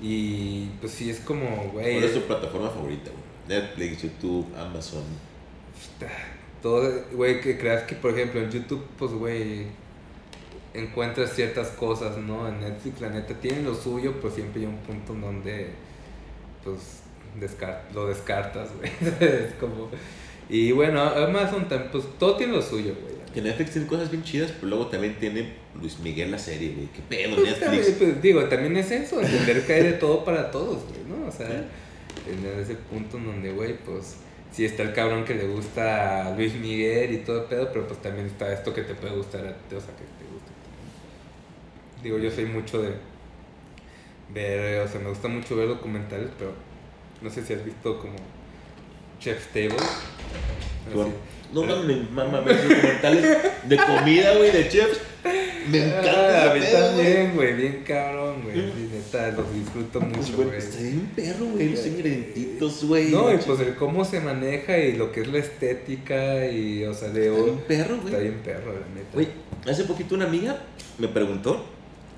[0.03, 3.61] y pues sí, es como, güey, ¿Cuál es tu plataforma favorita, güey?
[3.61, 5.05] Netflix, YouTube, Amazon.
[6.61, 9.67] todo, güey, que creas que, por ejemplo, en YouTube, pues, güey,
[10.75, 12.49] encuentras ciertas cosas, ¿no?
[12.49, 15.69] En Netflix, la neta, tiene lo suyo, pues siempre hay un punto en donde,
[16.65, 17.01] pues,
[17.41, 18.91] descar- lo descartas, güey.
[19.21, 19.89] es como...
[20.49, 23.15] Y bueno, Amazon también, pues, todo tiene lo suyo, güey.
[23.33, 26.87] Que Netflix tiene cosas bien chidas, pero luego también tiene Luis Miguel la serie, güey.
[26.89, 27.99] ¿Qué pedo, Pues, también, Netflix?
[27.99, 31.27] pues, digo, también es eso, entender que hay de todo para todos, güey, ¿no?
[31.27, 34.17] O sea, en ese punto en donde, güey, pues,
[34.53, 37.87] sí está el cabrón que le gusta a Luis Miguel y todo el pedo, pero
[37.89, 40.24] pues también está esto que te puede gustar a ti, o sea, que te.
[42.05, 42.91] Digo, yo soy mucho de
[44.33, 46.53] ver, o sea, me gusta mucho ver documentales, pero
[47.23, 48.15] no sé si has visto como
[49.19, 49.75] Chef's Table.
[50.95, 51.13] Bueno.
[51.53, 53.39] No mames, mamá, me documentales
[53.69, 55.01] de comida, güey, de chefs.
[55.71, 58.57] Me encanta Ah, a mí también, güey, bien cabrón, güey.
[58.57, 60.59] Sí, neta, los disfruto Pues, mucho, güey, güey.
[60.59, 63.11] está bien perro, güey, los ingredientitos, güey.
[63.13, 66.93] No, y pues el cómo se maneja y lo que es la estética y, o
[66.93, 68.23] sea, de Está bien perro, Está güey.
[68.23, 69.11] bien perro, la neta.
[69.15, 69.29] Güey,
[69.67, 70.59] hace poquito una amiga
[70.99, 71.65] me preguntó,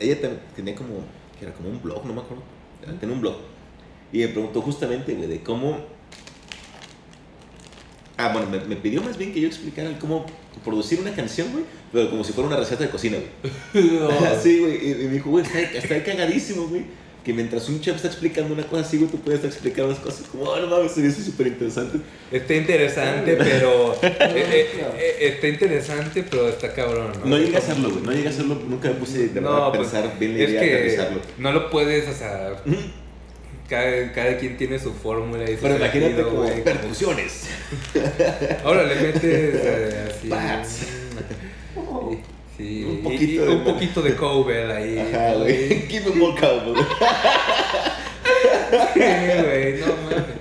[0.01, 0.97] ella ten- tenía como,
[1.39, 2.43] que era como un blog, no me acuerdo,
[3.01, 3.37] tenía un blog,
[4.13, 5.79] y me preguntó justamente, güey, de cómo...
[8.19, 10.25] Ah, bueno, me, me pidió más bien que yo explicara cómo
[10.65, 13.85] producir una canción, güey, pero como si fuera una receta de cocina, güey.
[14.43, 16.85] sí, güey, y, y me dijo, güey, está, está cagadísimo, güey,
[17.27, 19.99] que mientras un chef está explicando una cosa así, güey, tú puedes estar explicando las
[19.99, 21.99] cosas como, oh, no mames, se hizo súper interesante.
[22.31, 23.95] Está interesante, pero.
[24.03, 27.27] eh, eh, eh, está interesante, pero está cabrón, ¿no?
[27.27, 29.65] No llegué a hacerlo, güey, no llegué a hacerlo, nunca me puse de verdad No,
[29.65, 31.21] a pues, pensar bien la es idea de que realizarlo.
[31.39, 32.63] no lo puedes, o sea.
[33.69, 37.49] Cada, cada quien tiene su fórmula y su Pero imagínate sentido, como güey, percusiones.
[38.63, 40.29] Ahora le metes eh, así.
[40.29, 40.87] Bats.
[42.57, 44.99] Sí, Un poquito y de- un poquito de cover ahí.
[44.99, 45.83] Ajá, güey.
[45.89, 46.75] Give me more cowboy.
[48.95, 50.37] Sí, güey, no mames.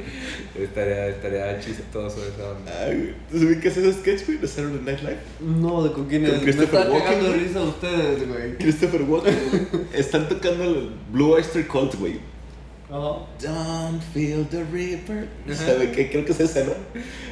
[0.57, 2.71] Estaría, estaría chistoso esa onda.
[2.85, 3.13] Ay, güey.
[3.29, 5.17] ¿Tú ubicas esos sketch, güey, de Saturday Night Live?
[5.41, 6.37] No, ¿de con quién Con es?
[6.37, 7.47] Me Christopher está Walken, cagando de güey.
[7.47, 8.57] risa ustedes, güey.
[8.57, 9.83] Christopher Walken, güey.
[9.93, 12.19] Están tocando el Blue Oyster Cult, güey.
[12.87, 13.25] Ajá.
[13.41, 15.27] Don't feel the river.
[15.53, 16.09] ¿Sabe qué?
[16.09, 16.71] Creo que es esa, ¿no?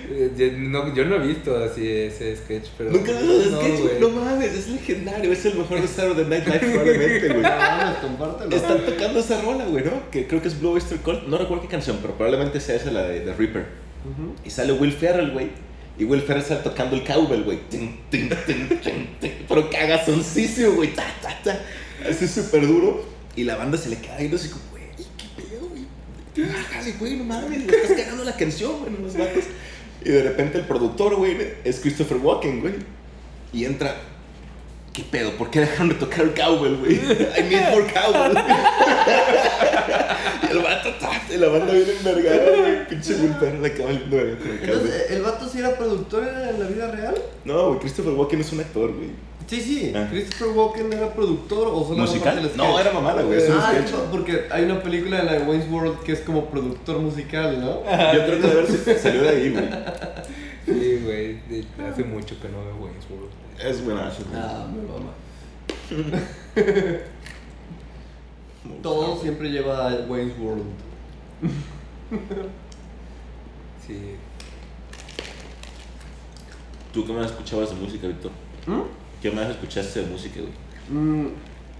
[0.09, 2.91] Eh, Yo no, yo no he visto así ese sketch, pero.
[2.91, 3.99] ¿Nunca has visto ese no, sketch, güey?
[3.99, 5.31] No mames, es legendario.
[5.31, 7.43] Es el mejor de Saturday Night Live, probablemente, güey.
[8.01, 8.55] Compártelo.
[8.55, 10.09] Están tocando esa rola, güey, ¿no?
[10.09, 11.27] Que creo que es Blue Oyster Cult.
[11.27, 13.65] No recuerdo qué canción, pero probablemente sea esa la de The Reaper.
[14.43, 15.49] Y sale Will Ferrell, güey.
[15.99, 17.59] Y Will Ferrell sale tocando el cowbell, güey.
[19.47, 20.93] Pero cagazoncísimo, güey.
[20.93, 21.59] Ta, ta, ta.
[22.09, 23.05] Así súper duro.
[23.35, 25.83] Y la banda se le queda viendo así como, güey, qué pedo, güey.
[26.35, 27.65] Bájale, güey, no mames.
[27.65, 29.43] Le estás cagando la canción, güey, los vatos.
[30.03, 32.73] Y de repente el productor, güey, es Christopher Walken, güey.
[33.53, 33.95] Y entra.
[34.91, 35.31] ¿Qué pedo?
[35.31, 36.93] ¿Por qué dejaron de tocar el cowbell, güey?
[36.93, 38.37] I need more cowbell.
[40.43, 40.89] y el vato,
[41.33, 42.87] y la banda viene envergada, güey.
[42.87, 44.91] Pinche Ferrell le acaba valiendo verga con el cowbell.
[45.09, 47.15] ¿el vato sí era productor en la vida real?
[47.45, 49.09] No, güey, Christopher Walken es un actor, güey.
[49.47, 49.91] Sí, sí.
[49.95, 50.07] Ah.
[50.09, 52.41] ¿Christopher Walken era productor o solo ¿Musical?
[52.41, 52.79] No, sketch?
[52.79, 53.91] era mamada, güey, es un ah, sketch.
[53.91, 57.59] no, porque hay una película de la de Wayne's World que es como productor musical,
[57.59, 57.83] ¿no?
[57.83, 59.69] Yo creo que de haber si- salió de ahí, güey.
[60.65, 61.39] Sí, güey.
[61.89, 63.29] Hace mucho que no veo Wayne's World.
[63.61, 64.23] Es buenazo.
[64.33, 65.11] Ah, me mama.
[66.55, 66.61] Me
[68.71, 70.63] gusta, Todo siempre lleva a Wayne's World.
[73.85, 74.15] Sí.
[76.93, 78.31] ¿Tú qué más escuchabas de música, Víctor?
[78.67, 78.81] ¿Mm?
[79.23, 80.51] ¿Qué más escuchaste de música, güey?
[81.01, 81.27] Mm,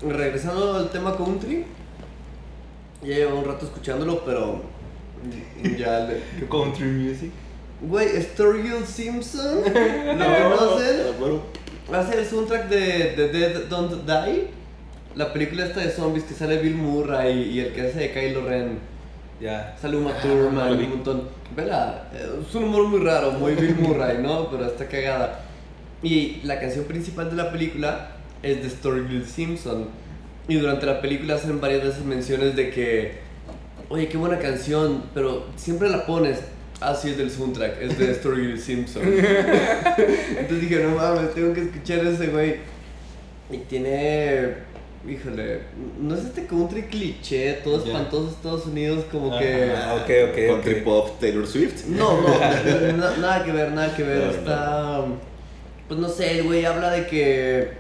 [0.08, 1.66] regresando al tema country,
[3.02, 4.62] ya llevo un rato escuchándolo, pero
[5.78, 6.48] ya le...
[6.48, 7.32] Country music.
[7.82, 11.20] Güey, Sturgill Simpson, ¿lo conocen?
[11.20, 11.42] Bueno,
[11.92, 14.48] Hace el soundtrack de The Dead Don't Die,
[15.18, 18.48] la película esta de zombies que sale Bill Murray y el que hace de Kylo
[18.48, 18.80] Ren.
[19.42, 19.76] Ya.
[19.82, 21.24] Sale Uma Ah, Thurman, un montón.
[21.54, 24.50] Vela, es un humor muy raro, muy Bill Murray, ¿no?
[24.50, 25.44] Pero está cagada.
[26.04, 28.12] Y la canción principal de la película
[28.44, 29.88] es de Storyville Simpson.
[30.48, 33.14] Y durante la película hacen varias veces menciones de que,
[33.90, 36.40] oye, qué buena canción, pero siempre la pones.
[36.82, 39.04] Ah, sí, es del soundtrack, es de Storyville Simpson.
[39.08, 42.56] Entonces dije, no mames, tengo que escuchar ese güey.
[43.50, 44.56] Y tiene,
[45.08, 45.62] híjole,
[46.02, 49.72] no es este country cliché, todo espantoso Estados Unidos, como que...
[49.74, 51.86] Ah, ok, ok, Country pop, Taylor Swift.
[51.88, 52.28] No, no,
[52.98, 54.42] na- nada que ver, nada que ver.
[54.44, 55.33] No, no.
[55.94, 57.74] Pues no sé, el güey habla de que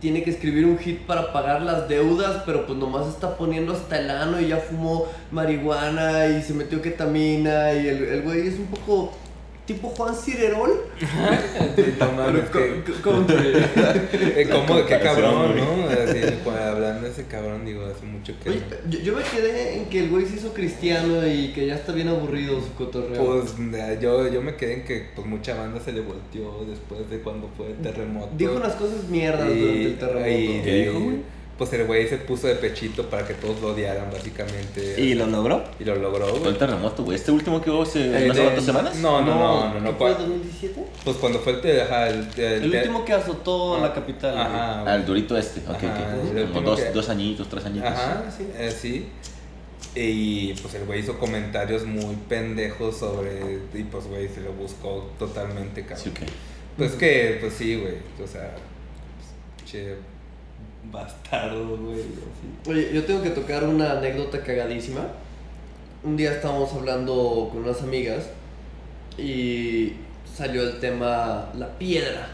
[0.00, 4.00] tiene que escribir un hit para pagar las deudas, pero pues nomás está poniendo hasta
[4.00, 8.58] el ano y ya fumó marihuana y se metió ketamina y el, el güey es
[8.58, 9.12] un poco
[9.74, 10.70] tipo Juan Cirerol,
[12.00, 13.36] no mames, co- country.
[14.12, 14.84] Eh, ¿Cómo?
[14.86, 15.56] Qué cabrón.
[15.56, 15.88] ¿no?
[15.88, 18.50] Así, cu- hablando de ese cabrón, digo, hace mucho que.
[18.50, 21.74] Oye, yo, yo me quedé en que el güey se hizo cristiano y que ya
[21.76, 23.24] está bien aburrido su cotorreo.
[23.24, 23.54] Pues
[24.00, 27.48] yo, yo me quedé en que pues mucha banda se le volteó después de cuando
[27.56, 28.30] fue el terremoto.
[28.36, 30.28] Dijo unas cosas mierdas durante el terremoto.
[30.30, 31.16] y- ¿Qué dijo, güey?
[31.60, 34.98] Pues el güey se puso de pechito para que todos lo odiaran, básicamente.
[34.98, 35.62] ¿Y lo logró?
[35.78, 36.52] Y lo logró, Fue güey.
[36.52, 37.16] el terremoto, güey.
[37.18, 38.96] ¿Este último que hubo hace Eh, unas de- cuantas semanas?
[38.96, 39.90] No, no, no, no, no.
[39.90, 40.84] ¿qué fue cua- 2017?
[41.04, 44.38] Pues cuando fue el, te- ajá, el, el- El te- último que azotó la capital.
[44.38, 45.60] Ajá, Ah, el durito este.
[45.68, 46.14] Ok, Ajá,
[46.46, 46.48] ok.
[46.54, 47.90] Como dos, que- dos añitos, tres añitos.
[47.90, 48.46] Ajá, sí.
[48.58, 49.08] eh, sí.
[49.94, 53.58] Y pues el güey hizo comentarios muy pendejos sobre.
[53.74, 55.98] Y pues, güey, se lo buscó totalmente, cabrón.
[56.04, 56.28] Sí, ok.
[56.78, 57.96] Pues que, pues sí, güey.
[58.22, 58.54] O sea,
[59.58, 59.96] pues, che,
[60.84, 62.00] bastardo, güey.
[62.00, 62.70] así.
[62.70, 65.02] Oye, yo tengo que tocar una anécdota cagadísima.
[66.02, 68.24] Un día estábamos hablando con unas amigas
[69.18, 69.92] y
[70.34, 72.28] salió el tema la piedra.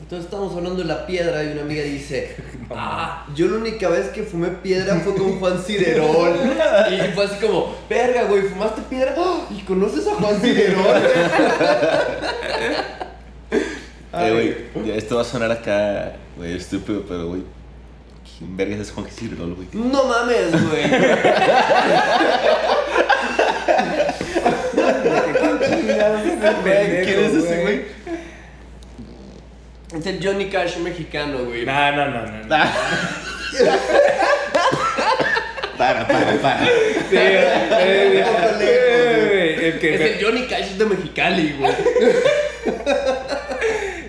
[0.00, 2.36] Entonces estábamos hablando de la piedra y una amiga dice,
[2.70, 6.34] ah, yo la única vez que fumé piedra fue con Juan Cirerol.
[6.90, 9.14] Y fue así como, verga, güey, ¿fumaste piedra?
[9.18, 9.40] ¡Ah!
[9.50, 10.86] ¿Y conoces a Juan Cirerol?
[14.12, 17.42] Eh, güey, ya esto va a sonar acá, güey, estúpido, pero, güey.
[18.38, 19.68] ¿Quién vergas es Juan Cirerol, güey?
[19.72, 20.82] No mames, güey.
[27.04, 27.82] ¿Quién es ese, güey?
[29.94, 31.64] Es el Johnny Cash mexicano, güey.
[31.66, 32.44] No, no, no, no.
[32.44, 32.56] no.
[35.78, 36.66] Para, para, para.
[36.66, 36.70] Sí,
[37.12, 38.24] eh,
[38.60, 41.72] eh, el que Es el Johnny Cash de Mexicali, güey.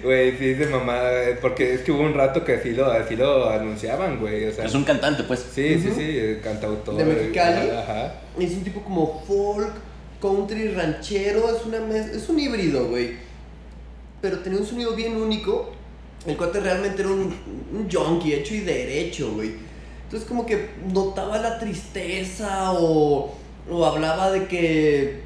[0.09, 1.01] Güey, sí, de mamá,
[1.39, 4.65] porque es que hubo un rato que así lo, así lo anunciaban, güey, o sea.
[4.65, 5.39] Es un cantante, pues.
[5.53, 5.99] Sí, sí, Ujú.
[5.99, 6.95] sí, el cantautor.
[6.97, 7.69] De Mexicali.
[7.69, 8.15] Ajá.
[8.39, 9.71] Es un tipo como folk,
[10.19, 11.55] country, ranchero.
[11.55, 13.17] Es, una mez- es un híbrido, güey.
[14.19, 15.73] Pero tenía un sonido bien único.
[16.25, 17.31] El cuate realmente era un,
[17.71, 19.51] un junkie hecho y derecho, güey.
[20.05, 23.31] Entonces como que notaba la tristeza o,
[23.69, 25.19] o hablaba de que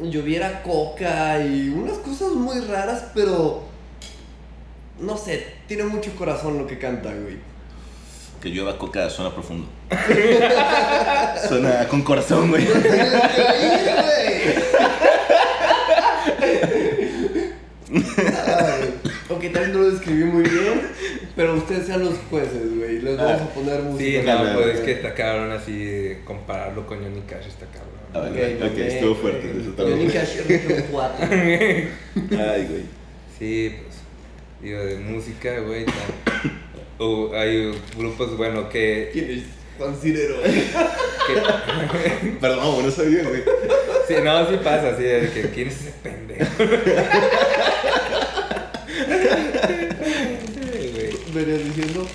[0.00, 3.71] lloviera coca y unas cosas muy raras, pero
[5.00, 7.36] no sé, tiene mucho corazón lo que canta, güey.
[8.40, 9.68] Que llueva coca suena profundo.
[11.48, 12.66] suena con corazón, güey.
[17.90, 18.94] Ay,
[19.28, 20.80] ok, tal vez no lo describí muy bien,
[21.36, 23.00] pero ustedes sean los jueces, güey.
[23.00, 24.22] Les vamos a poner Sí, música.
[24.34, 27.92] no, Dale, pues es que está cabrón así, compararlo con Johnny Cash está cabrón.
[28.14, 29.52] A Ok, ver, ok, ok, estuvo fuerte.
[29.76, 30.10] Johnny bien.
[30.10, 31.26] Cash región 4.
[31.30, 32.82] Ay, güey.
[33.38, 33.91] Sí, pues,
[34.62, 35.84] digo, de música, güey,
[36.98, 39.10] o hay grupos, bueno, que...
[39.12, 39.42] ¿Quién es?
[39.78, 40.36] Juan Cirero.
[40.42, 43.42] que Perdón, no sabía, güey.
[44.06, 46.44] sí, no, sí pasa, así, de que ¿quién es ese pendejo?
[51.34, 52.06] Venías diciendo.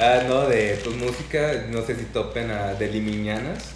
[0.00, 3.70] Ah, no, de pues, música, no sé si topen a De Limiñanas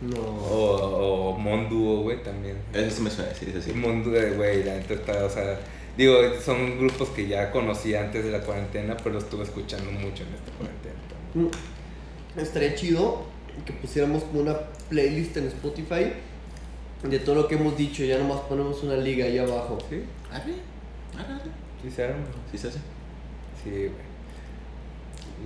[0.00, 0.18] No.
[0.18, 2.56] o, o Monduo, güey, también.
[2.72, 3.72] Eso me suena, sí, es Sí.
[3.72, 5.60] Monduo, güey, la neta está, o sea,
[5.96, 10.22] digo, son grupos que ya conocí antes de la cuarentena, pero los estuve escuchando mucho
[10.24, 10.94] en esta cuarentena.
[11.08, 11.50] también.
[11.50, 13.24] Mm, Estaría chido
[13.64, 16.12] que pusiéramos como una playlist en Spotify
[17.02, 19.78] de todo lo que hemos dicho, ya nomás ponemos una liga ahí abajo.
[19.88, 20.02] ¿Sí?
[20.32, 20.54] Arre,
[21.16, 21.50] arre, arre.
[21.82, 22.24] Sí se arma.
[22.50, 22.78] Sí se hace.
[23.62, 24.14] Sí, güey.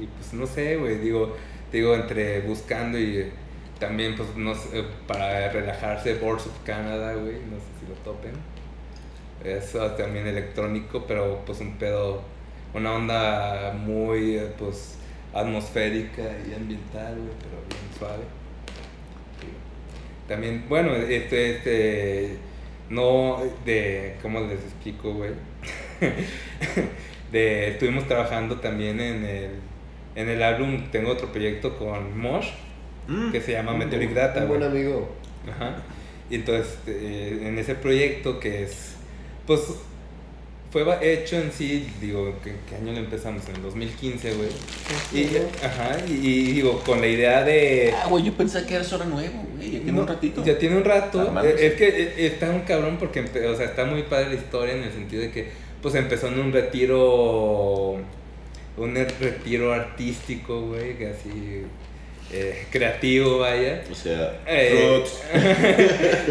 [0.00, 1.36] Y pues no sé, güey, digo,
[1.72, 3.30] digo, entre buscando y
[3.80, 8.32] también, pues, no sé, para relajarse, Boards of Canada, güey, no sé si lo topen.
[9.44, 12.22] Eso también electrónico, pero pues un pedo,
[12.74, 14.98] una onda muy, pues,
[15.32, 18.24] atmosférica y ambiental, güey, pero bien suave.
[20.26, 22.36] También, bueno, este, este,
[22.90, 25.30] no, de, ¿cómo les explico, güey?
[27.32, 29.50] de, estuvimos trabajando también en el,
[30.16, 32.48] en el álbum, tengo otro proyecto con Mosh,
[33.08, 33.32] Mm.
[33.32, 35.08] que se llama Meteoric Data, Un buen amigo.
[35.50, 35.76] Ajá.
[36.30, 38.96] Y entonces, eh, en ese proyecto que es,
[39.48, 39.62] pues,
[40.70, 43.48] fue hecho en sí, digo, ¿qué, qué año lo empezamos?
[43.48, 44.48] En el 2015, güey.
[45.14, 47.94] Y, ajá, y, y digo, con la idea de...
[47.96, 49.70] Ah, güey, yo pensé que era hora nuevo, güey.
[49.72, 50.44] Ya tiene No, un ratito.
[50.44, 51.20] Ya tiene un rato.
[51.22, 51.56] Armándose.
[51.64, 54.74] Eh, Es que eh, está un cabrón porque, o sea, está muy padre la historia
[54.74, 55.48] en el sentido de que,
[55.80, 57.94] pues, empezó en un retiro,
[58.76, 61.62] un retiro artístico, güey, que así,
[62.32, 63.82] eh, creativo, vaya.
[63.90, 65.20] O sea, Eh, Roots.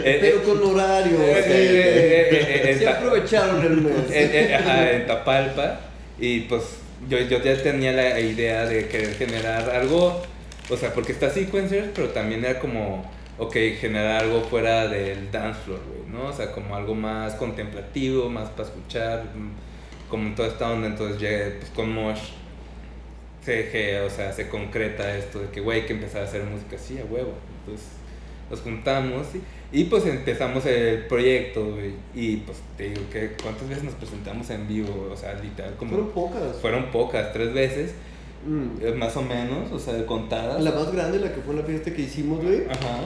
[0.04, 1.22] Eh, Pero eh, con horario.
[1.22, 4.12] eh, eh, eh, eh, eh, aprovecharon el mes.
[4.12, 5.80] eh, eh, ajá, en Tapalpa.
[6.20, 6.64] Y pues
[7.10, 10.22] yo, yo ya tenía la idea de querer generar algo,
[10.70, 15.60] o sea, porque está Sequencers, pero también era como, ok, generar algo fuera del dance
[15.66, 16.30] floor, güey, ¿no?
[16.30, 20.88] O sea, como algo más contemplativo, más para escuchar, mm, como toda esta onda.
[20.88, 22.20] Entonces llegué pues, con Mosh.
[23.48, 26.76] Se, o sea, se concreta esto de que, güey, hay que empezar a hacer música
[26.76, 27.34] así, a huevo.
[27.62, 27.88] Entonces
[28.50, 29.28] nos juntamos
[29.72, 31.94] y, y, pues empezamos el proyecto, güey.
[32.14, 35.92] Y pues te digo que cuántas veces nos presentamos en vivo, o sea, literal, como
[35.92, 36.56] Fueron pocas.
[36.62, 37.94] fueron pocas, tres veces,
[38.46, 38.68] Mm.
[38.82, 40.62] eh, más o menos, o sea, contadas.
[40.64, 42.66] La más grande, la que fue la fiesta que hicimos, güey.
[42.70, 43.00] Ajá.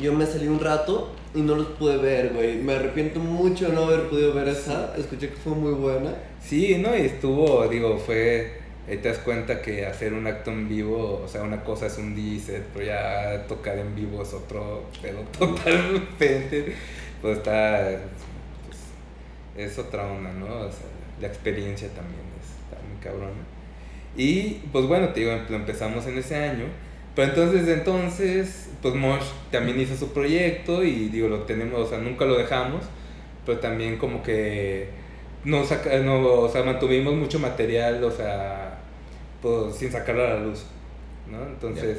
[0.00, 2.56] Yo me salí un rato y no los pude ver, güey.
[2.58, 4.94] Me arrepiento mucho de no haber podido ver esa.
[4.96, 6.14] Escuché que fue muy buena.
[6.40, 8.57] Sí, no, y estuvo, digo, fue,
[8.88, 11.98] ahí te das cuenta que hacer un acto en vivo, o sea, una cosa es
[11.98, 16.74] un DJ set, pero ya tocar en vivo es otro pedo totalmente,
[17.20, 18.00] pues está,
[18.66, 20.46] pues, es otra onda, ¿no?
[20.46, 20.86] O sea,
[21.20, 23.42] la experiencia también está muy cabrona.
[24.16, 26.64] Y, pues bueno, te digo, lo empezamos en ese año,
[27.14, 31.88] pero entonces, desde entonces, pues Mosh también hizo su proyecto y, digo, lo tenemos, o
[31.88, 32.84] sea, nunca lo dejamos,
[33.44, 34.88] pero también como que
[35.44, 38.67] no saca, no, o sea, mantuvimos mucho material, o sea,
[39.42, 40.64] pues sin sacarlo a la luz,
[41.30, 41.42] ¿no?
[41.46, 41.98] Entonces,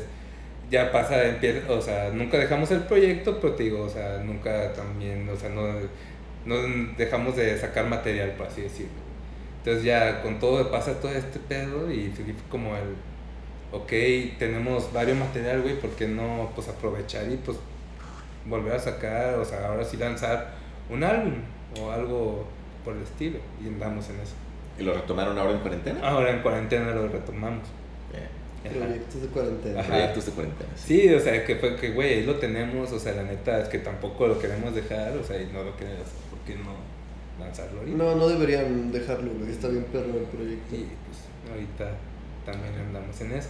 [0.69, 4.73] ya pasa, empieza, o sea, nunca dejamos el proyecto, pero te digo, o sea, nunca
[4.73, 5.63] también, o sea, no,
[6.45, 6.55] no
[6.97, 9.09] dejamos de sacar material, por así decirlo.
[9.59, 12.95] Entonces ya con todo pasa todo este pedo y fue como el,
[13.71, 17.57] ok, tenemos varios material, güey, ¿por qué no, pues aprovechar y pues
[18.45, 20.53] volver a sacar, o sea, ahora sí lanzar
[20.89, 21.33] un álbum
[21.79, 22.47] o algo
[22.85, 24.35] por el estilo y andamos en eso.
[24.79, 25.99] ¿Y lo retomaron ahora en cuarentena?
[26.07, 27.67] Ahora en cuarentena lo retomamos.
[28.65, 28.75] Ajá.
[28.75, 29.79] Proyectos de cuarentena.
[29.79, 29.89] Ajá.
[29.89, 30.69] Proyectos de cuarentena.
[30.75, 33.69] Sí, o sea, que fue que, güey, ahí lo tenemos, o sea, la neta es
[33.69, 36.75] que tampoco lo queremos dejar, o sea, y no lo queremos, ¿por qué no
[37.39, 37.97] lanzarlo ahorita?
[37.97, 39.51] No, no deberían dejarlo, güey.
[39.51, 40.75] Está bien perro el proyecto.
[40.75, 41.91] Y pues ahorita
[42.45, 43.49] también andamos en eso.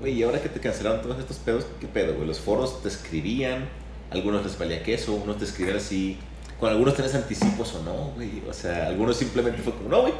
[0.00, 2.26] Güey, y ahora que te cancelaron todos estos pedos, ¿qué pedo, güey?
[2.26, 3.68] Los foros te escribían,
[4.10, 6.18] algunos les valía queso, unos te escribían así,
[6.60, 8.42] con algunos tenés anticipos o no, güey.
[8.48, 10.14] O sea, algunos simplemente fue como, no, güey,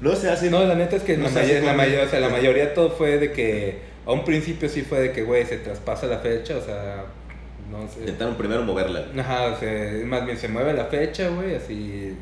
[0.00, 0.50] no se hace.
[0.50, 2.90] No, la neta es que No la, la, con- mayor- o sea, la mayoría todo
[2.90, 6.56] fue de que, a un principio sí fue de que, güey, se traspasa la fecha,
[6.56, 7.04] o sea,
[7.70, 8.00] no sé.
[8.00, 9.00] Intentaron primero moverla.
[9.02, 9.20] güey.
[9.20, 12.14] Ajá, o sea, más bien se mueve la fecha, güey, así,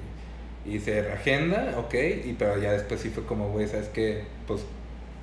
[0.67, 1.95] y se reagenda, ok,
[2.25, 4.25] y pero ya después sí fue como, güey, ¿sabes qué?
[4.47, 4.62] Pues,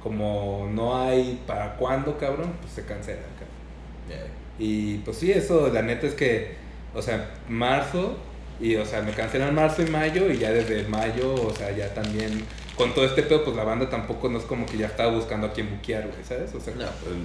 [0.04, 4.28] como no hay para cuándo, cabrón, pues se cancela, cabrón.
[4.60, 6.56] Y pues sí, eso, la neta es que,
[6.94, 8.18] o sea, marzo,
[8.62, 11.94] y o sea, me cancelan marzo y mayo, y ya desde mayo, o sea, ya
[11.94, 12.44] también,
[12.76, 15.48] con todo este pedo, pues la banda tampoco no es como que ya estaba buscando
[15.48, 16.54] a quién buquear, güey, ¿sabes?
[16.54, 17.16] O sea, No, pues,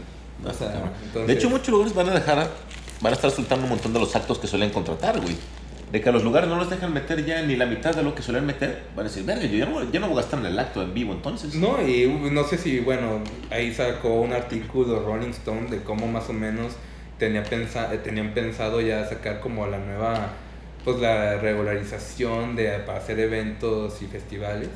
[0.43, 2.49] no O sea, entonces- De hecho, muchos lugares van a dejar,
[3.01, 5.37] van a estar soltando un montón de los actos que suelen contratar, güey.
[5.93, 8.13] De que a los lugares no los dejan meter ya ni la mitad de lo
[8.15, 10.41] que suelen meter, van a decir, verga, yo ya no, ya no voy a gastar
[10.41, 11.55] en el acto en vivo entonces.
[11.55, 13.21] No, y no sé si, bueno,
[13.51, 16.73] ahí sacó un artículo Rolling Stone de cómo más o menos
[17.19, 20.33] tenía pensa eh, tenían pensado ya sacar como la nueva,
[20.87, 24.69] pues la regularización de, para hacer eventos y festivales.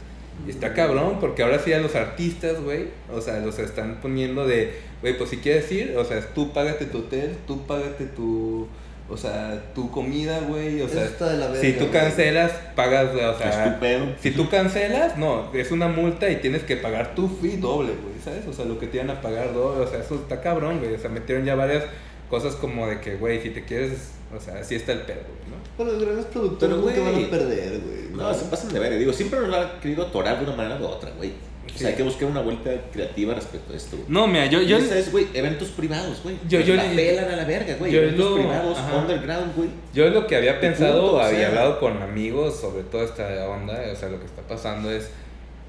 [0.44, 4.44] Y está cabrón, porque ahora sí a los artistas, güey, o sea, los están poniendo
[4.44, 8.66] de, güey, pues si quieres ir, o sea, tú págate tu hotel, tú págate tu,
[9.08, 11.92] o sea, tu comida, güey, o sea, Eso está de la verga, si tú güey.
[11.92, 13.78] cancelas, pagas, o sea,
[14.20, 18.14] si tú cancelas, no, es una multa y tienes que pagar tu fee doble, güey,
[18.24, 18.44] ¿sabes?
[18.48, 20.92] O sea, lo que te iban a pagar doble, o sea, eso está cabrón, güey.
[20.92, 21.84] O sea, metieron ya varias
[22.28, 25.39] cosas como de que, güey, si te quieres O sea, así está el pedo, güey.
[25.76, 28.00] Bueno, los grandes productores Pero, nunca van a perder, güey.
[28.14, 28.98] No, se pasan de ver.
[28.98, 31.32] Digo, siempre nos lo han querido atorar de una manera u otra, güey.
[31.72, 34.08] O sea, hay que buscar una vuelta creativa respecto a esto, güey.
[34.08, 36.36] No, mira, yo, yo, esa es, güey, eventos privados, güey.
[36.48, 37.92] Yo- yo la pelan a la verga, güey.
[37.92, 38.96] yo Eventos lo- privados, ajá.
[38.96, 39.68] underground, güey.
[39.94, 41.48] yo lo que había pensado, punto, o había sea.
[41.48, 45.10] hablado con amigos sobre toda esta onda, o sea, lo que está pasando es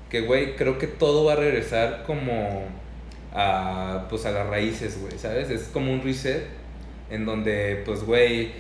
[0.10, 2.64] que, güey, creo que todo va a regresar como
[3.34, 5.49] a, pues, a las raíces, güey, ¿sabes?
[5.49, 6.43] Es como un reset
[7.10, 8.52] en donde, pues, güey,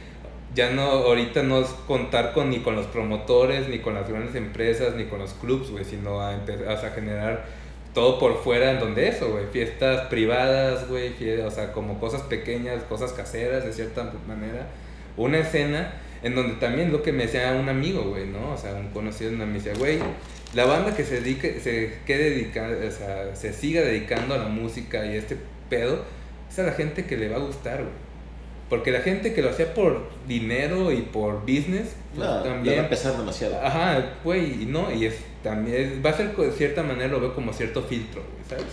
[0.53, 4.35] ya no, ahorita no es contar con ni con los promotores, ni con las grandes
[4.35, 7.45] empresas, ni con los clubs, güey, sino a empezar a generar
[7.93, 12.83] todo por fuera en donde eso, güey, fiestas privadas, güey, o sea, como cosas pequeñas,
[12.83, 14.67] cosas caseras de cierta manera,
[15.17, 15.93] una escena
[16.23, 18.51] en donde también lo que me decía un amigo, güey, ¿no?
[18.51, 19.99] O sea, un conocido me decía, güey,
[20.53, 24.47] la banda que se dedique, se quede dedicando, o sea, se siga dedicando a la
[24.47, 25.37] música y este
[25.69, 26.03] pedo,
[26.49, 28.10] es a la gente que le va a gustar, güey.
[28.71, 32.75] Porque la gente que lo hacía por dinero y por business, pues No, le también...
[32.77, 33.59] va a empezar demasiado.
[33.61, 37.35] Ajá, güey, y no, y es también, va a ser de cierta manera, lo veo
[37.35, 38.63] como cierto filtro, ¿sabes?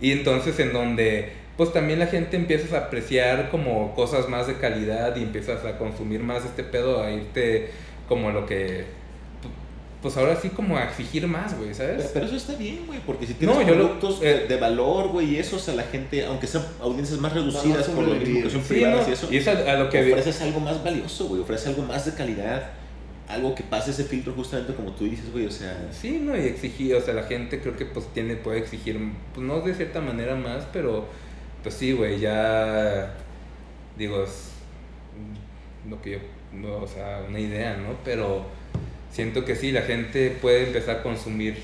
[0.00, 4.54] Y entonces en donde, pues también la gente empiezas a apreciar como cosas más de
[4.54, 7.70] calidad y empiezas a consumir más este pedo, a irte
[8.08, 8.86] como lo que,
[10.02, 12.10] pues ahora sí como a exigir más, güey, ¿sabes?
[12.12, 15.08] pero eso está bien, güey, porque si tienes No, yo lo- productos eh, de, valor,
[15.08, 18.08] güey, y eso, o sea, la gente, aunque sean audiencias más reducidas Van a por
[18.08, 20.00] lo mismo que son Sí, privadas no, y eso, y es a, a lo que...
[20.12, 22.70] ofreces algo más valioso, güey, ofreces algo más de calidad,
[23.28, 25.88] algo que pase ese filtro justamente como tú dices, güey, o sea...
[25.92, 28.98] Sí, no, y exigir, o sea, la gente creo que pues tiene, puede exigir,
[29.32, 31.06] pues no de cierta manera más, pero
[31.62, 33.14] pues sí, güey, ya,
[33.96, 34.48] digo, es
[35.88, 36.18] lo que yo,
[36.52, 37.94] no, o sea, una idea, ¿no?
[38.04, 38.44] Pero
[39.12, 41.56] siento que sí, la gente puede empezar a consumir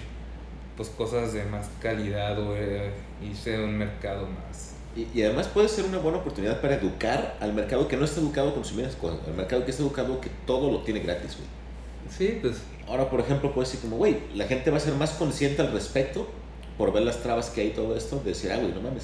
[0.76, 2.92] pues cosas de más calidad o eh,
[3.22, 4.74] irse a un mercado más.
[4.94, 8.20] Y, y además puede ser una buena oportunidad para educar al mercado que no está
[8.20, 11.36] educado a consumir esas cosas, al mercado que está educado que todo lo tiene gratis,
[11.36, 11.48] güey.
[12.16, 15.10] Sí, pues, Ahora, por ejemplo, puede decir como, güey, la gente va a ser más
[15.10, 16.26] consciente al respecto
[16.78, 19.02] por ver las trabas que hay y todo esto, de decir, ah, güey, no mames.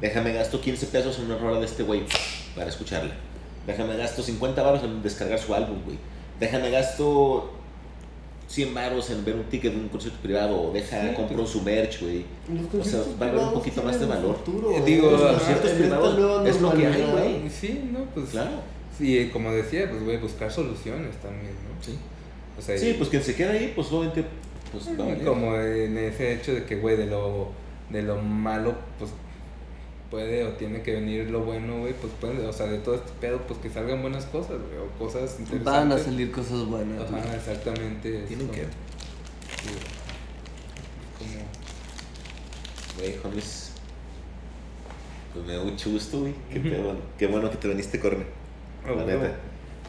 [0.00, 2.02] Déjame gasto 15 pesos en una rola de este güey
[2.56, 3.14] para escucharla.
[3.66, 5.96] Déjame gasto 50 baros en descargar su álbum, güey.
[6.42, 7.52] Déjame gasto
[8.48, 11.62] 100 baros en ver un ticket de un concierto privado o deja, Sí, compro su
[11.62, 12.24] merch, güey.
[12.80, 14.36] O sea, va a haber un poquito más de valor.
[14.44, 17.48] futuro, Eh, digo, los conciertos privados es lo que hay, güey.
[17.48, 18.50] sí, no, pues, Claro.
[18.98, 21.82] sí, como decía, pues, güey, buscar soluciones también, ¿no?
[21.84, 21.96] Sí.
[22.58, 24.24] O sea, Sí, pues quien se queda ahí, pues obviamente,
[24.72, 24.84] pues
[25.24, 27.48] como en ese hecho de que, güey, de lo,
[27.88, 29.12] de lo malo, pues
[30.12, 33.10] puede o tiene que venir lo bueno, güey, pues puede, o sea, de todo este
[33.18, 35.64] pedo, pues que salgan buenas cosas, güey, o cosas interesantes.
[35.64, 37.10] Van a salir cosas buenas.
[37.10, 37.22] güey.
[37.22, 38.18] Ajá, exactamente.
[38.20, 38.60] es Tienen que.
[38.62, 38.72] como-
[42.98, 43.70] Güey, homies.
[45.32, 46.34] Pues me da mucho gusto, güey.
[46.52, 48.26] Qué, pedo, qué bueno que te viniste, Corne.
[48.86, 49.34] La neta.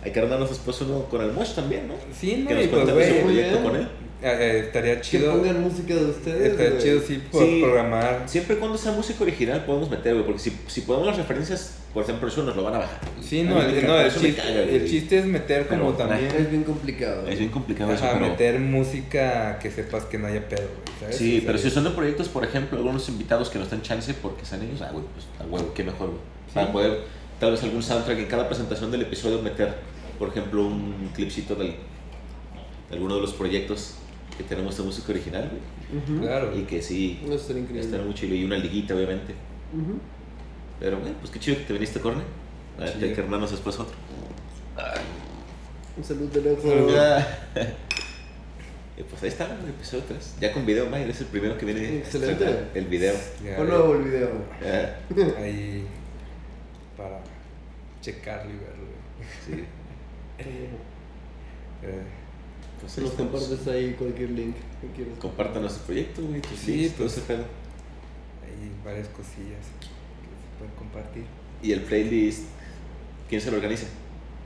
[0.06, 1.94] Hay que armarnos después uno con el Mosh también, ¿no?
[2.20, 3.64] Sí, no, que nos y pues, cuente su muy proyecto bien.
[3.64, 3.88] con él.
[4.22, 5.32] eh, eh, estaría Que chido.
[5.34, 6.52] pongan música de ustedes.
[6.52, 6.82] Estaría güey.
[6.84, 7.60] chido, sí, por Sí.
[7.62, 8.24] programar.
[8.26, 10.26] Siempre y cuando sea música original podemos meter, güey.
[10.26, 13.00] Porque si, si ponemos las referencias, por ejemplo, eso nos lo van a bajar.
[13.22, 14.76] Sí, no, el, no, el, chiste, caga, güey.
[14.76, 16.32] el chiste es meter como Pero, también.
[16.38, 17.28] Es bien complicado.
[17.28, 21.16] Es bien complicado eso, pero- meter música que sepas que no haya pedo, güey, ¿sabes?
[21.18, 24.46] Sí, pero si son de proyectos, por ejemplo, algunos invitados que nos dan chance porque
[24.46, 26.20] sean ellos, ah, güey, pues a huevo, qué mejor, güey.
[26.48, 26.54] Sí.
[26.56, 27.00] Para poder,
[27.40, 29.74] tal vez algún soundtrack en cada presentación del episodio meter,
[30.20, 31.76] por ejemplo, un clipcito del,
[32.90, 33.96] de alguno de los proyectos
[34.38, 36.20] que tenemos de música original, güey.
[36.22, 37.80] Claro, Y que sí, increíble.
[37.80, 38.34] estará muy chido.
[38.36, 39.36] Y una liguita, obviamente.
[40.80, 42.24] Pero, güey, pues qué chido que te viniste, Corne.
[42.78, 43.04] A ver, Sí.
[43.06, 43.96] hay que hermanos después otro.
[45.96, 46.64] Un saludo de lejos.
[48.96, 50.36] Y pues ahí está, el episodio 3.
[50.40, 51.82] Ya con video, Mayer, es el primero que viene.
[51.82, 52.46] a Excelente.
[52.76, 53.16] El video.
[53.58, 54.30] Pon nuevo el video.
[54.64, 55.84] Ah, Ahí
[56.96, 57.20] para
[58.02, 58.86] checarlo y verlo,
[59.48, 59.58] güey.
[59.62, 59.64] sí.
[60.40, 60.70] Eh,
[62.80, 63.32] Pues Se los estamos.
[63.42, 65.18] compartes ahí cualquier link que quieras.
[65.20, 66.42] Compartan nuestro proyecto, güey.
[66.58, 67.14] Sí, todo pues.
[67.18, 67.44] ese pedo.
[68.44, 71.24] hay varias cosillas que se pueden compartir.
[71.62, 72.44] Y el playlist,
[73.30, 73.86] ¿quién se lo organiza?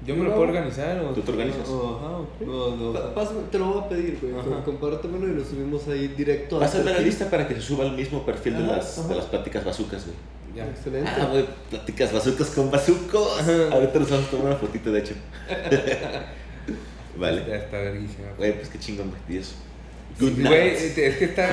[0.05, 1.09] Yo me lo puedo organizar o...
[1.09, 1.67] ¿Tú te organizas?
[1.67, 2.17] o- Ajá,
[2.47, 4.33] o- o- Pa- pásame- te lo voy a pedir, güey.
[4.63, 6.57] Compártemelo y lo subimos ahí directo.
[6.57, 7.05] al Pásame la perfil.
[7.07, 9.07] lista para que se suba al mismo perfil de las, ajá.
[9.07, 10.15] de las pláticas bazucas, güey.
[10.57, 10.65] Ya.
[10.65, 11.09] Excelente.
[11.15, 13.47] Ah, güey, pláticas bazucas con bazucos.
[13.71, 15.13] Ahorita nos vamos a tomar una fotito, de hecho.
[17.17, 17.55] Ya vale.
[17.55, 18.27] está verguísima.
[18.37, 19.19] Güey, pues qué chingón, güey.
[19.27, 19.55] Dios.
[20.19, 20.47] Good night.
[20.49, 20.75] Güey,
[21.07, 21.49] es que está...